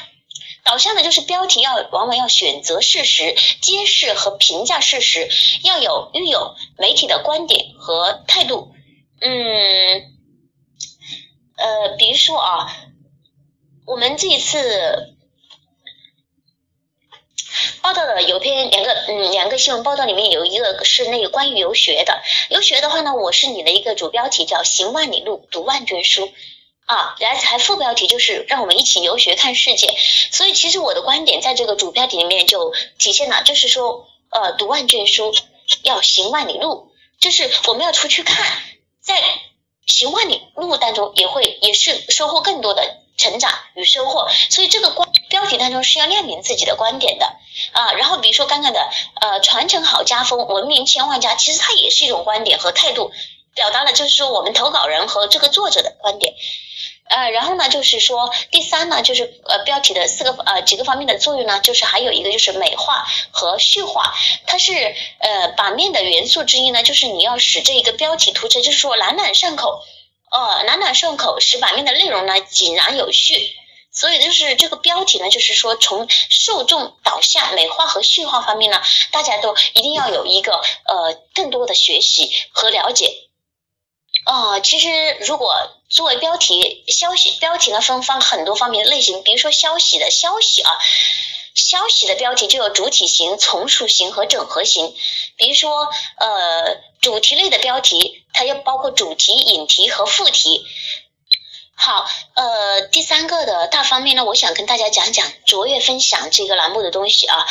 [0.64, 5.28] 导向呢就是标题要往往要选择事实，揭示和评价事实，
[5.62, 8.72] 要有拥有媒体的观点和态度。
[9.20, 10.02] 嗯，
[11.56, 12.76] 呃，比如说啊。
[13.86, 15.14] 我们这一次
[17.82, 26.32] 报道的有篇两个嗯两个新闻报道里面有一个是那个关于游学的，游学的话呢，我是你的一个主标题叫行万里路，读万卷书
[26.86, 29.94] 啊，来还副标题就是让我们一起游学看世界。
[30.30, 35.34] 所以其实我的观点在这个主标题里面就体现了，就是说呃读万卷书
[35.82, 38.46] 要行万里路，就是我们要出去看，
[39.00, 39.22] 在
[39.86, 43.00] 行万里路当中也会也是收获更多的。
[43.16, 47.26] 成长与收获，所以这个观标题当中是要亮明自己的观点的
[47.70, 47.92] 啊。
[47.92, 53.12] 然后比如说刚刚的呃传承好家风，文明千万家，其实它也是一种观点和态度，
[53.54, 56.34] 表达了就是说我们投稿人和这个作者的观点。
[57.08, 64.14] 呃，然后呢就是说第三呢就是呃标题的四个呃几个方面的作用呢，就是还有一个就是美化和序化，
[64.46, 64.72] 它是
[65.18, 69.82] 呃版面的元素之一呢，就是你要使这一个标题图层就是说朗朗上口。
[70.30, 73.54] 哦，朗朗上口，使版面的内容呢井然有序，
[73.92, 78.82] 所以就是这个标题呢，就是说从受众导向、美化和序化方面呢，
[79.12, 83.23] 大家都一定要有一个呃更多的学习和了解。
[84.24, 84.88] 啊，其实
[85.20, 85.54] 如果
[85.88, 90.70] 作为标题消息标题呢，分分很多方面的类型，比如说消息的消息啊。
[91.54, 94.92] 消息的标题就有主体型、从属型和整合型。
[95.36, 100.66] 比如说，呃，主题类的标题，它又包括主题、引题和副题。
[101.76, 107.46] 好，呃，第三个的大方面呢，我想跟大家讲讲卓越分享这个栏目的东西啊。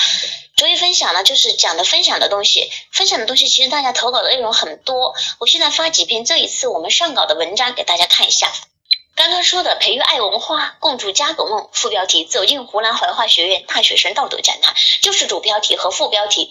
[0.55, 5.15] 卓越分享呢，就是讲的分享的东西，分享的东西其实大家投稿的内容很多。
[5.39, 8.51] 我现在发几篇这一次我们上稿的文章给大家看一下。
[9.15, 14.73] 刚刚说的培育爱文化，共筑家国梦，副标题走进湖南怀化学院大学生道德讲堂，
[15.03, 16.49] 就是主标题和副标题。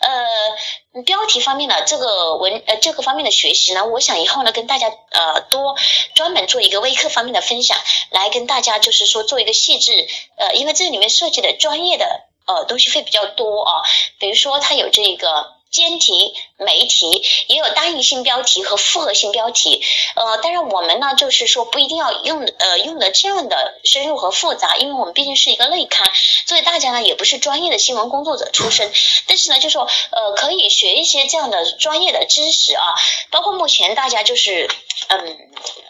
[0.00, 5.74] 呃，标题方面的这个文呃这个方面的学习呢，我想以后呢跟大家呃多
[6.14, 7.78] 专门做一个微课方面的分享，
[8.10, 13.82] 来跟大家就是说做一个细致呃，因为这里面涉及的专业的呃东西会比较多啊，
[14.18, 15.54] 比如说它有这个。
[15.72, 19.82] 兼题、媒题也有单一性标题和复合性标题，
[20.16, 26.12] 呃，当然我们呢就是说不一定要用呃用的这样的深入和复杂，因为我们毕竟是一个内刊，
[26.46, 28.92] 所以大家呢也不是专业的新闻工作者出身，
[29.26, 32.84] 但是呢就说呃可以学一些这样的专业的知识啊，
[33.30, 34.68] 包括目前大家就是
[35.08, 35.38] 嗯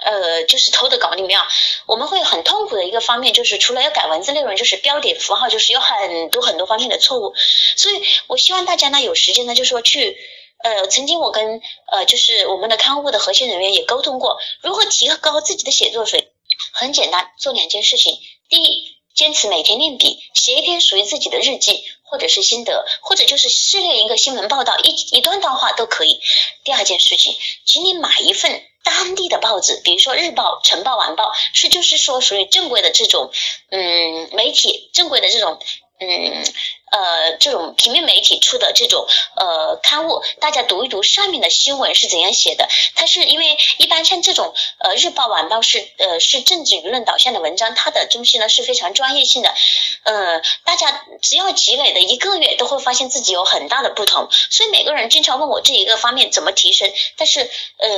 [0.05, 1.49] 呃就是投的稿里面啊，
[1.87, 7.35] 我们会很痛苦的一个方面就是除了要改文字内容，就是标点符号就是有很多很多方面的错误，
[7.77, 9.65] 所以我希望大家呢有时间呢就。
[9.73, 10.19] 说去，
[10.59, 16.29] 呃，曾经我跟呃，就是我们的刊物的核心人员也沟通过，如何提高自己的写作水平
[16.75, 18.19] 很简单，做两件事情。
[18.51, 26.21] 第一，坚持每天练笔，写一篇属于自己的日记，或者是心得，或者就是试练一个新闻报道，一一段段话都可以。
[26.65, 27.35] 第二件事情，
[27.65, 33.31] 请你买一份当地的报纸，比如说日报、晨报、晚报，是就是说属于正规的这种，
[33.71, 35.59] 嗯，媒体正规的这种。
[36.05, 36.43] 嗯，
[36.91, 39.07] 呃，这种平面媒体出的这种
[39.37, 42.69] 呃刊物，大家读一读上面的新闻是怎样写的。
[42.97, 49.55] 它是因为一般像这种呃日报、晚报是呃是政治舆论导向的文章，它的东西呢是非常专业性的。
[50.03, 54.29] 呃，大家只要积累的一个月，都会发现自己有很大的不同。
[54.51, 57.89] 所以每个人经常问我这一个方面怎么提升，但是呃，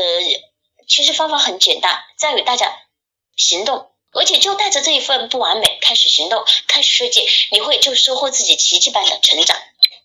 [0.87, 2.72] 其实方法很简单，在于大家
[3.37, 3.91] 行动。
[4.16, 9.57] 而且就带着这一份不完美开始行动，开始设计，你会就收获自己奇迹般的成长。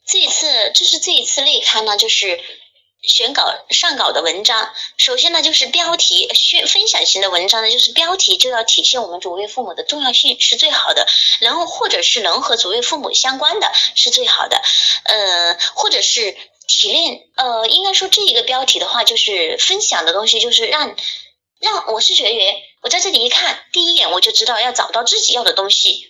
[0.08, 2.44] 这一次，这是这一次内刊呢，就是
[3.04, 4.74] 选稿上稿的文章。
[4.98, 11.06] 首先呢，就是标题宣分享型的文章呢，就是标题就要体现我们卓越父母的重要性是最好的，
[11.40, 14.60] 然后或者是能和卓越父母相关的是最好的，
[15.04, 16.36] 呃，或者是
[16.70, 20.96] 提炼，呃，应该说这一个标题的话，就是分享的东西，就是让。
[21.62, 26.06] 让我是学员，我在这里一看，第一眼我就知道要找到自己要的东西。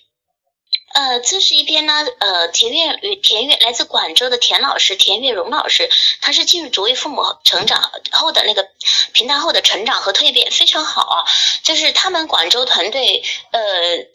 [0.93, 5.87] 呃，这是一篇呢，呃，田月与田月来自广州的田老师，田月荣老师，
[6.19, 8.67] 他是进入卓越父母成长后的那个
[9.13, 11.25] 平台后的成长和蜕变非常好啊。
[11.63, 13.61] 就是他们广州团队呃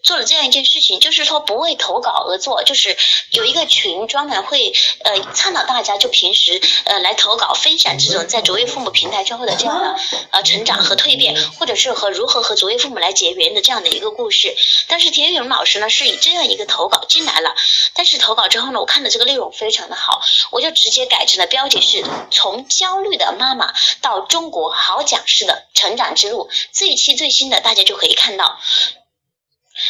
[0.02, 2.96] 做了这样一件事情，就是说不为投稿而做，就是
[3.30, 4.72] 有一个群专门会
[5.04, 9.96] 呃倡导大家就平时呃来投稿分享这种在卓越父母平台之后的这样的
[10.30, 14.56] 呃成长和蜕变，或者是和如何和卓越父母来结缘的这样的一个故事。
[14.88, 16.63] 但是田月荣老师呢是以这样一个。
[16.64, 17.54] 投稿进来了，
[17.94, 26.50] 但是投稿之后呢，我看的这个内容非常的好，我就直接改成了标题是从焦虑的妈妈到中国好讲师的成长之路。
[26.72, 28.58] 这一期最新的大家就可以看到，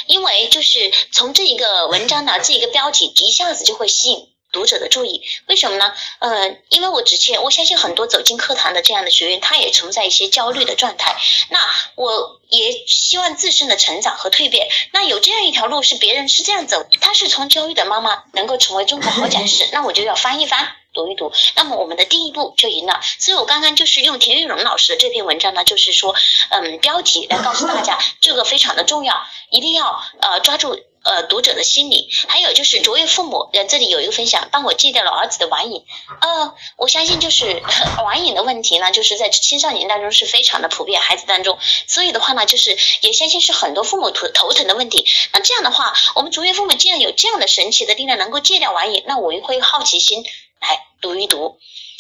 [0.07, 4.34] 因为就是从这一个文章的这一个标题一下子就会吸引。
[4.55, 5.93] 读者的注意，为什么呢？
[6.21, 11.17] 呃，因为我之前我相信很多走进课堂的这样的学员，他也存在一些焦虑的状态。
[11.51, 11.59] 那
[11.97, 14.69] 我也希望自身的成长和蜕变。
[14.93, 21.33] 那有这样一条路是别人是这样走，他是从焦虑的妈妈能够成为中国好讲师， 那我就要翻一翻，读一读。
[21.57, 23.01] 那么我们的第一步就赢了。
[23.19, 26.15] 所以我刚刚就是用田玉荣老师的这篇文章呢，就是说，
[26.51, 30.79] 嗯，标题来告诉大家，这个非常的重要，一定要呃抓住。
[31.05, 35.85] 呃，读者的心理，还有就是卓越父母，呃，这里有一个分享，帮我戒掉了儿子的网瘾。
[36.21, 37.63] 呃，我相信就是
[38.03, 45.07] 网瘾的问题呢，就是在青少年当中是非常的普遍，孩子当中，所以的话呢，就是也相信是很多父母头头疼的问题。
[45.33, 50.25] 那这样的话，我们卓越父母既然有这样的神奇的力量能够戒掉网瘾，那我也会好奇心
[50.61, 51.59] 来读一读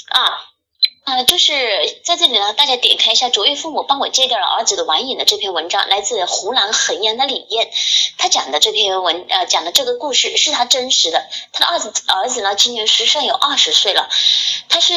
[0.09, 0.54] 啊。
[1.05, 1.53] 呃，就是
[2.03, 7.71] 在这里呢，大家点开一下卓越父母帮我戒掉了儿子的网瘾的这篇文章，来自湖南衡阳的李艳，
[8.17, 14.09] 他讲的这篇文呃讲的这个故事是他真实的，他的儿子儿子呢今年实际上有二十岁了，
[14.71, 14.95] 他是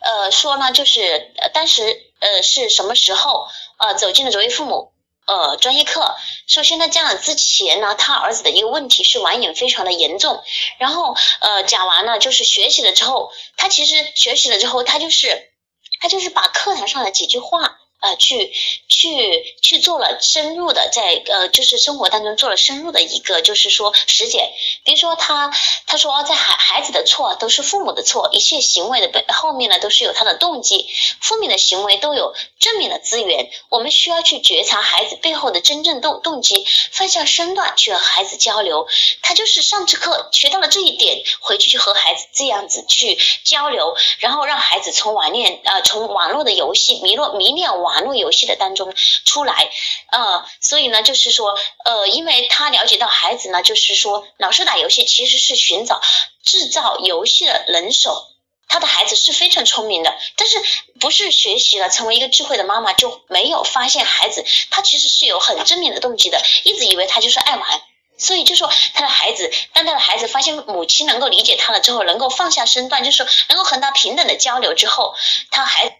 [0.00, 1.82] 呃说呢就是呃当时
[2.20, 3.48] 呃是什么时候
[3.78, 4.89] 呃走进了卓越父母。
[5.30, 6.16] 呃，专业课，
[6.48, 10.42] 首先呢，讲了之前呢，他儿子的一个问题是网瘾非常的严重，
[10.78, 15.52] 然后呃，讲完了就是学习了之后，他其实学习了之后，他就是
[16.00, 17.76] 他就是把课堂上的几句话。
[18.00, 18.52] 呃，去
[18.88, 24.50] 去去做了深入的，在呃，就是生活当中做了深入的一个，就是说实践。
[24.84, 25.52] 比如说他
[25.86, 30.88] 他说，在孩孩子的错都是父母的错，一切行为的背后面呢都是有他的动机，
[31.20, 33.50] 负面的行为都有正面的资源。
[33.68, 38.88] 我们需要去觉察孩子背后的真正动动机，放下身段去和孩子交流。
[39.20, 47.89] 他就是上次课学到了这一点，回去就和孩子这样子去交流，然后让孩子从网恋呃从网络的游戏迷落迷恋网。
[47.90, 48.94] 网络游戏的当中
[49.26, 49.70] 出来，
[50.12, 56.00] 呃，所以呢，就是说，呃，因为他了解到孩子呢，就是说，老是打游戏其实是寻找
[56.44, 58.26] 制造游戏的人手。
[58.72, 60.62] 他的孩子是非常聪明的，但是
[61.00, 67.82] 不是学习了成为一个智慧的妈妈就没有发现孩子他其实是有很正面的动机的，一直以为他就是爱玩，
[68.16, 75.16] 所以就说他的孩子，当他的孩子发现母亲能够理解他了之后，能够放下身段，就是说能够和他平等的交流之后，
[75.50, 75.99] 他还。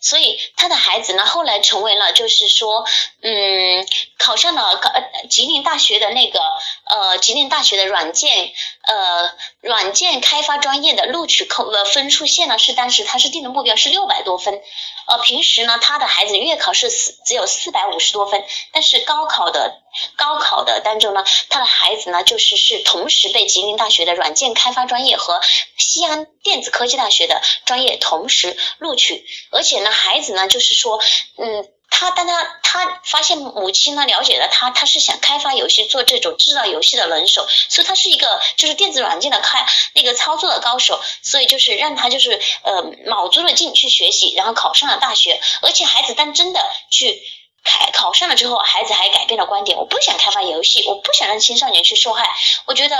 [0.00, 2.86] 所以他的孩子呢，后来成为了，就是说，
[3.22, 3.86] 嗯，
[4.18, 4.92] 考上了考
[5.28, 6.40] 吉林大学的那个，
[6.84, 9.30] 呃，吉林大学的软件，呃，
[9.60, 14.60] 软件开发专业的录取扣呃分数线呢，是当时他是定的目标是六百多分，
[15.08, 19.82] 呃，平时呢，他的孩子月考是四只有四百五十多分，但是高考的。
[20.16, 25.40] 高考的当中呢，他的孩子呢，就是是同时被吉林大学的软件开发专业和
[25.76, 31.00] 西安电子科技大学的专业同时录取，而且呢，孩子呢，就是说，
[31.36, 47.22] 嗯，他当他他发现母亲呢了解了他，他是想开发游戏，做这种制造游戏的能手，所以他是一个就是电子软件的开那个操作的高手，所以就是让他就是呃卯足了劲去学习，然后考上了大学，而且孩子当真的去。
[47.64, 49.76] 考考上了之后，孩子还改变了观点。
[49.78, 52.28] 我不想开发游戏，我不想让青少年去受害。
[52.66, 52.96] 我觉得，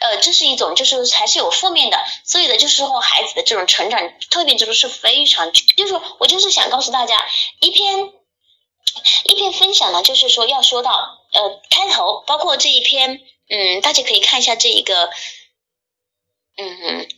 [0.00, 1.98] 呃，这是一种就是还是有负面的。
[2.24, 4.00] 所以的就是说，孩子的这种成长
[4.30, 7.16] 蜕变之路是非常，就是我就是想告诉大家，
[7.60, 8.12] 一篇
[9.24, 10.92] 一篇分享呢，就是说要说到
[11.32, 15.10] 呃开头，包括这一篇，嗯，大家可以看一下这一个，
[16.56, 17.08] 嗯。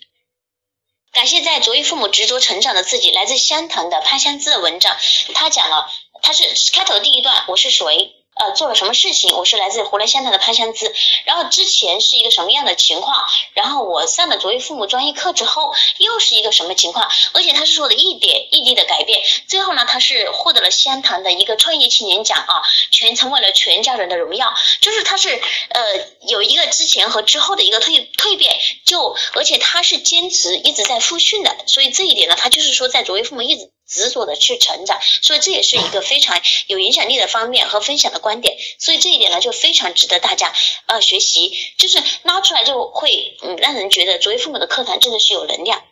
[1.13, 4.95] 感谢在卓越父母执着成长的自己，来自湘潭的潘香姿的文章，
[5.35, 5.91] 他讲了，
[6.27, 7.87] 他是开头第一段，我是谁？
[8.35, 9.37] 呃，做了什么事情？
[9.37, 10.93] 我是来自湖南湘潭的潘湘姿，
[11.25, 13.25] 然后之前是一个什么样的情况？
[13.55, 17.09] 然后我上了卓越父母专业课之后，又是一个什么情况？
[17.33, 22.61] 而且他是说的一点一滴的改变，最后呢，他是获得了湘潭的一个创业青年奖啊，
[22.91, 24.53] 全成为了全家人的荣耀。
[24.81, 25.81] 就是他是呃
[26.27, 33.71] 有一个之前和之后的一个蜕蜕变，就而且他是坚持一直在复训的，所以这一点呢，他就是说在卓越父母一直。
[33.87, 40.53] 执着的去成长，所以这也是一个非常有影响力的方面和分享的观点，所以这一点呢就非常值得大家
[40.87, 45.85] 呃学习，就是拉出来就会嗯让人觉得作为父母的课堂真的是有能量，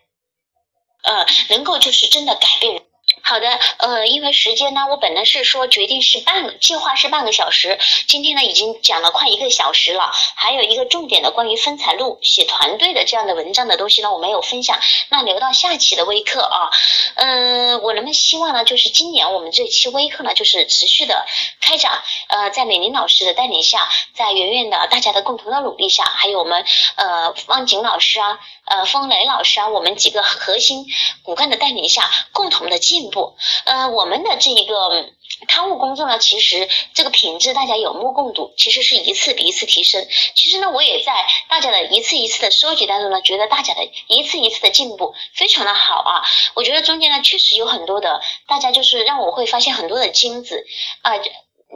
[1.02, 2.82] 呃能够就是真的改变。
[3.26, 3.48] 好的，
[3.78, 16.68] 呃，因为时间呢，我本来是说决定是半计划是半个小时，今天呢已经讲了快一个小时了，还有一个重点的关于分财路写团队的这样的文章的东西呢，我没有分享，那留到下期的微课啊，
[17.14, 21.24] 嗯，我能不能希望呢，就是今年我们这期微课呢，就是持续的
[21.62, 26.62] 开展，呃，在美玲老师的带领下，在圆圆的大家的共同的努力下，还有我们
[26.96, 28.38] 呃汪景老师啊。
[28.66, 30.86] 呃，风雷老师啊，我们几个核心
[31.22, 33.13] 骨干的带领下，共同的进步。
[33.14, 35.08] 不呃，我们的这一个
[35.46, 40.04] 刊物工作呢，其实这个品质大家有目共睹，其实是一次比一次提升。
[40.34, 41.12] 其实呢，我也在
[41.48, 46.22] 大家的一次一次的收集当中呢，觉得大家的一次一次的进步非常的好啊。
[46.54, 50.66] 我觉得中间呢，确实有很多的，大家就是让我会发现很多的金子
[51.02, 51.12] 啊。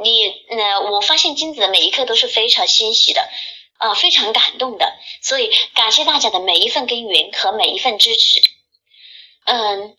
[0.03, 3.28] 你呃，我发现金子的每一刻都是非常欣喜的。
[3.78, 8.43] 啊，非常感动的，所以感谢大家的每一份耕耘和每一份支持。
[9.45, 9.97] 嗯，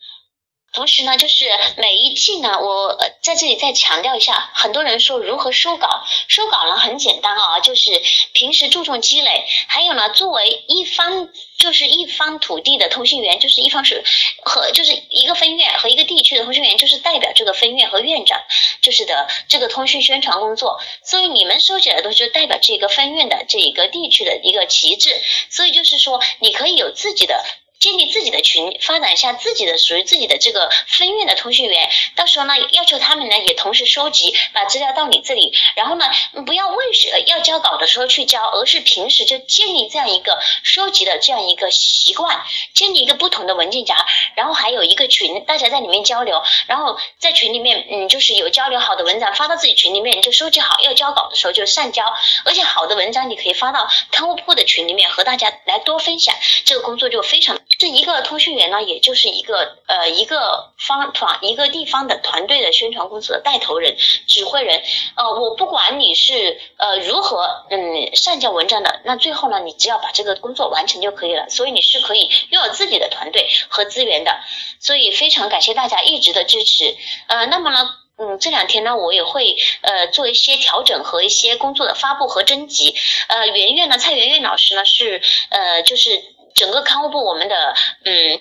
[0.74, 1.46] 同时呢，就是
[1.78, 7.92] 每一季呢，我在这里再强调一下，很多人说如何收稿，收稿呢很简单啊，就是
[8.34, 11.30] 平时注重积累，还有呢，作为一方。
[11.60, 14.02] 就是一方土地的通讯员，就是一方是
[14.46, 18.40] 和就是一个分院和一个地区的通讯员，就是代表这个分院和院长，
[18.82, 20.80] 就是的这个通讯宣传工作。
[21.04, 25.14] 所以你们收集的东西就代表这个分院的这一个地区的一个旗帜。
[25.50, 27.44] 所以就是说，你可以有自己的。
[27.80, 31.90] 建立自己的群，发展一下自己的属于自己的这个分院的通讯员。
[32.14, 35.54] 到时候呢，要求他们呢也同时收集，把资料到你这里。
[35.76, 36.06] 然后呢，
[36.46, 44.06] 不要为什要交稿的时候去交，而是平时就建立这样一个收集的这样一个习惯，建立一个不同的文件夹。
[44.36, 46.44] 然后还有一个群，大家在里面交流。
[46.68, 52.04] 然后在群里面，嗯，就是有交流好的文章发到自己群里面，你就收集好，要交稿的时候就上交。
[52.44, 56.36] 而且好的文章你可以发到刊物铺的群里面，和大家来多分享。
[56.66, 57.58] 这个工作就非常。
[57.78, 63.96] 这一个通讯员呢，也就是一个呃一个方团一个地方的团队的宣传公司的带头人、
[64.28, 64.82] 指挥人。
[65.16, 71.48] 呃，我不管你是呃如何嗯上交文章的，那最后呢，你只要把这个工作完成就可以了。
[71.48, 74.40] 所以你是可以拥有自己的团队和资源的。
[74.80, 76.98] 所以非常感谢大家一直的支持。
[77.28, 82.94] 呃，那么呢，嗯，这两天呢，我也会呃做一些调整和一些工作的发布和征集。
[83.28, 86.22] 呃，圆圆呢，蔡圆圆老师呢是呃就是。
[86.60, 88.38] 整个康复部，我们的嗯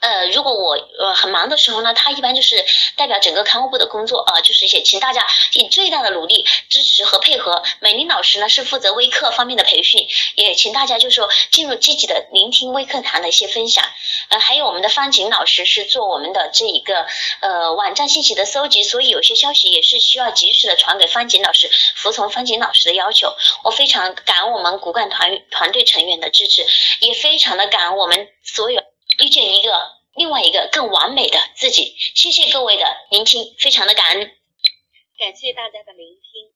[0.00, 2.64] 呃，如果我呃很忙的时候呢，他一般就是
[2.96, 7.62] 代表整个看护部的工作啊，就是也请大家尽最大的努力支持和配合。
[7.80, 13.84] 美玲老师呢是负责微课方面的培训，也请大家就说进入积极的聆听微课堂的一些分享。
[14.28, 17.06] 呃，还有我们的方景老师是做我们的这一个
[17.40, 23.34] 呃网站信息的搜集，所以有些消息也是需要及时的传给方景老师，服从方景老师的要求。
[23.64, 26.64] 我非常感恩我们骨干团团队成员的支持，
[27.00, 28.80] 也非常的感恩我们所有。
[29.18, 34.36] 遇见一个另外一个更完美的自己，谢谢各位的聆听，非常的感恩，
[35.18, 36.54] 感谢大家的聆听。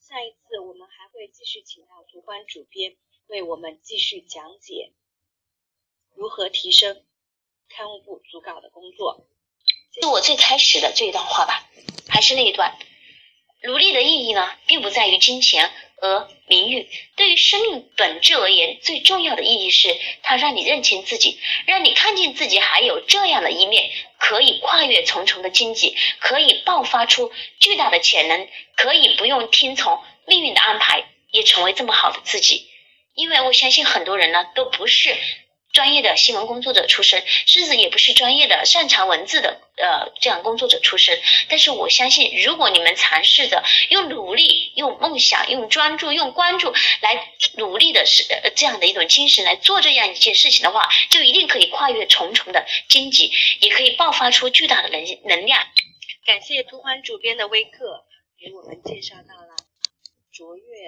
[0.00, 4.92] 下一次我们还会继续请到图关主编为我们继续讲解
[6.14, 7.04] 如何提升
[7.68, 9.26] 刊物部组稿的工作。
[10.00, 11.68] 就我最开始的这一段话吧，
[12.08, 12.78] 还是那一段，
[13.64, 15.70] 努力的意义呢，并不在于金钱。
[15.96, 16.86] 和名誉
[17.16, 28.46] 对于生命本质而言，最重要的意义是它让你认清自己，让你看见自己还有这样的一面，可以跨越重重的荆棘，可以爆发出巨大的潜能，
[28.76, 32.68] 可以不用听从命运的安排，也成为这么好的自己。
[33.14, 35.16] 因为我相信很多人呢，都不是。
[35.74, 41.20] 专业的新闻工作者出身，甚至也不是专业的擅长文字的呃这样工作者出身。
[41.48, 55.66] 但是我相信，如果你们尝试着用努力、用梦想、用专注、用关注来努力的是呃这样的一种精神来做这样一件事情的话，就一定可以跨越重重的荆棘，也可以爆发出巨大的能能量。
[56.24, 58.04] 感谢图欢主编的微课，
[58.38, 59.56] 给我们介绍到了
[60.32, 60.62] 卓越。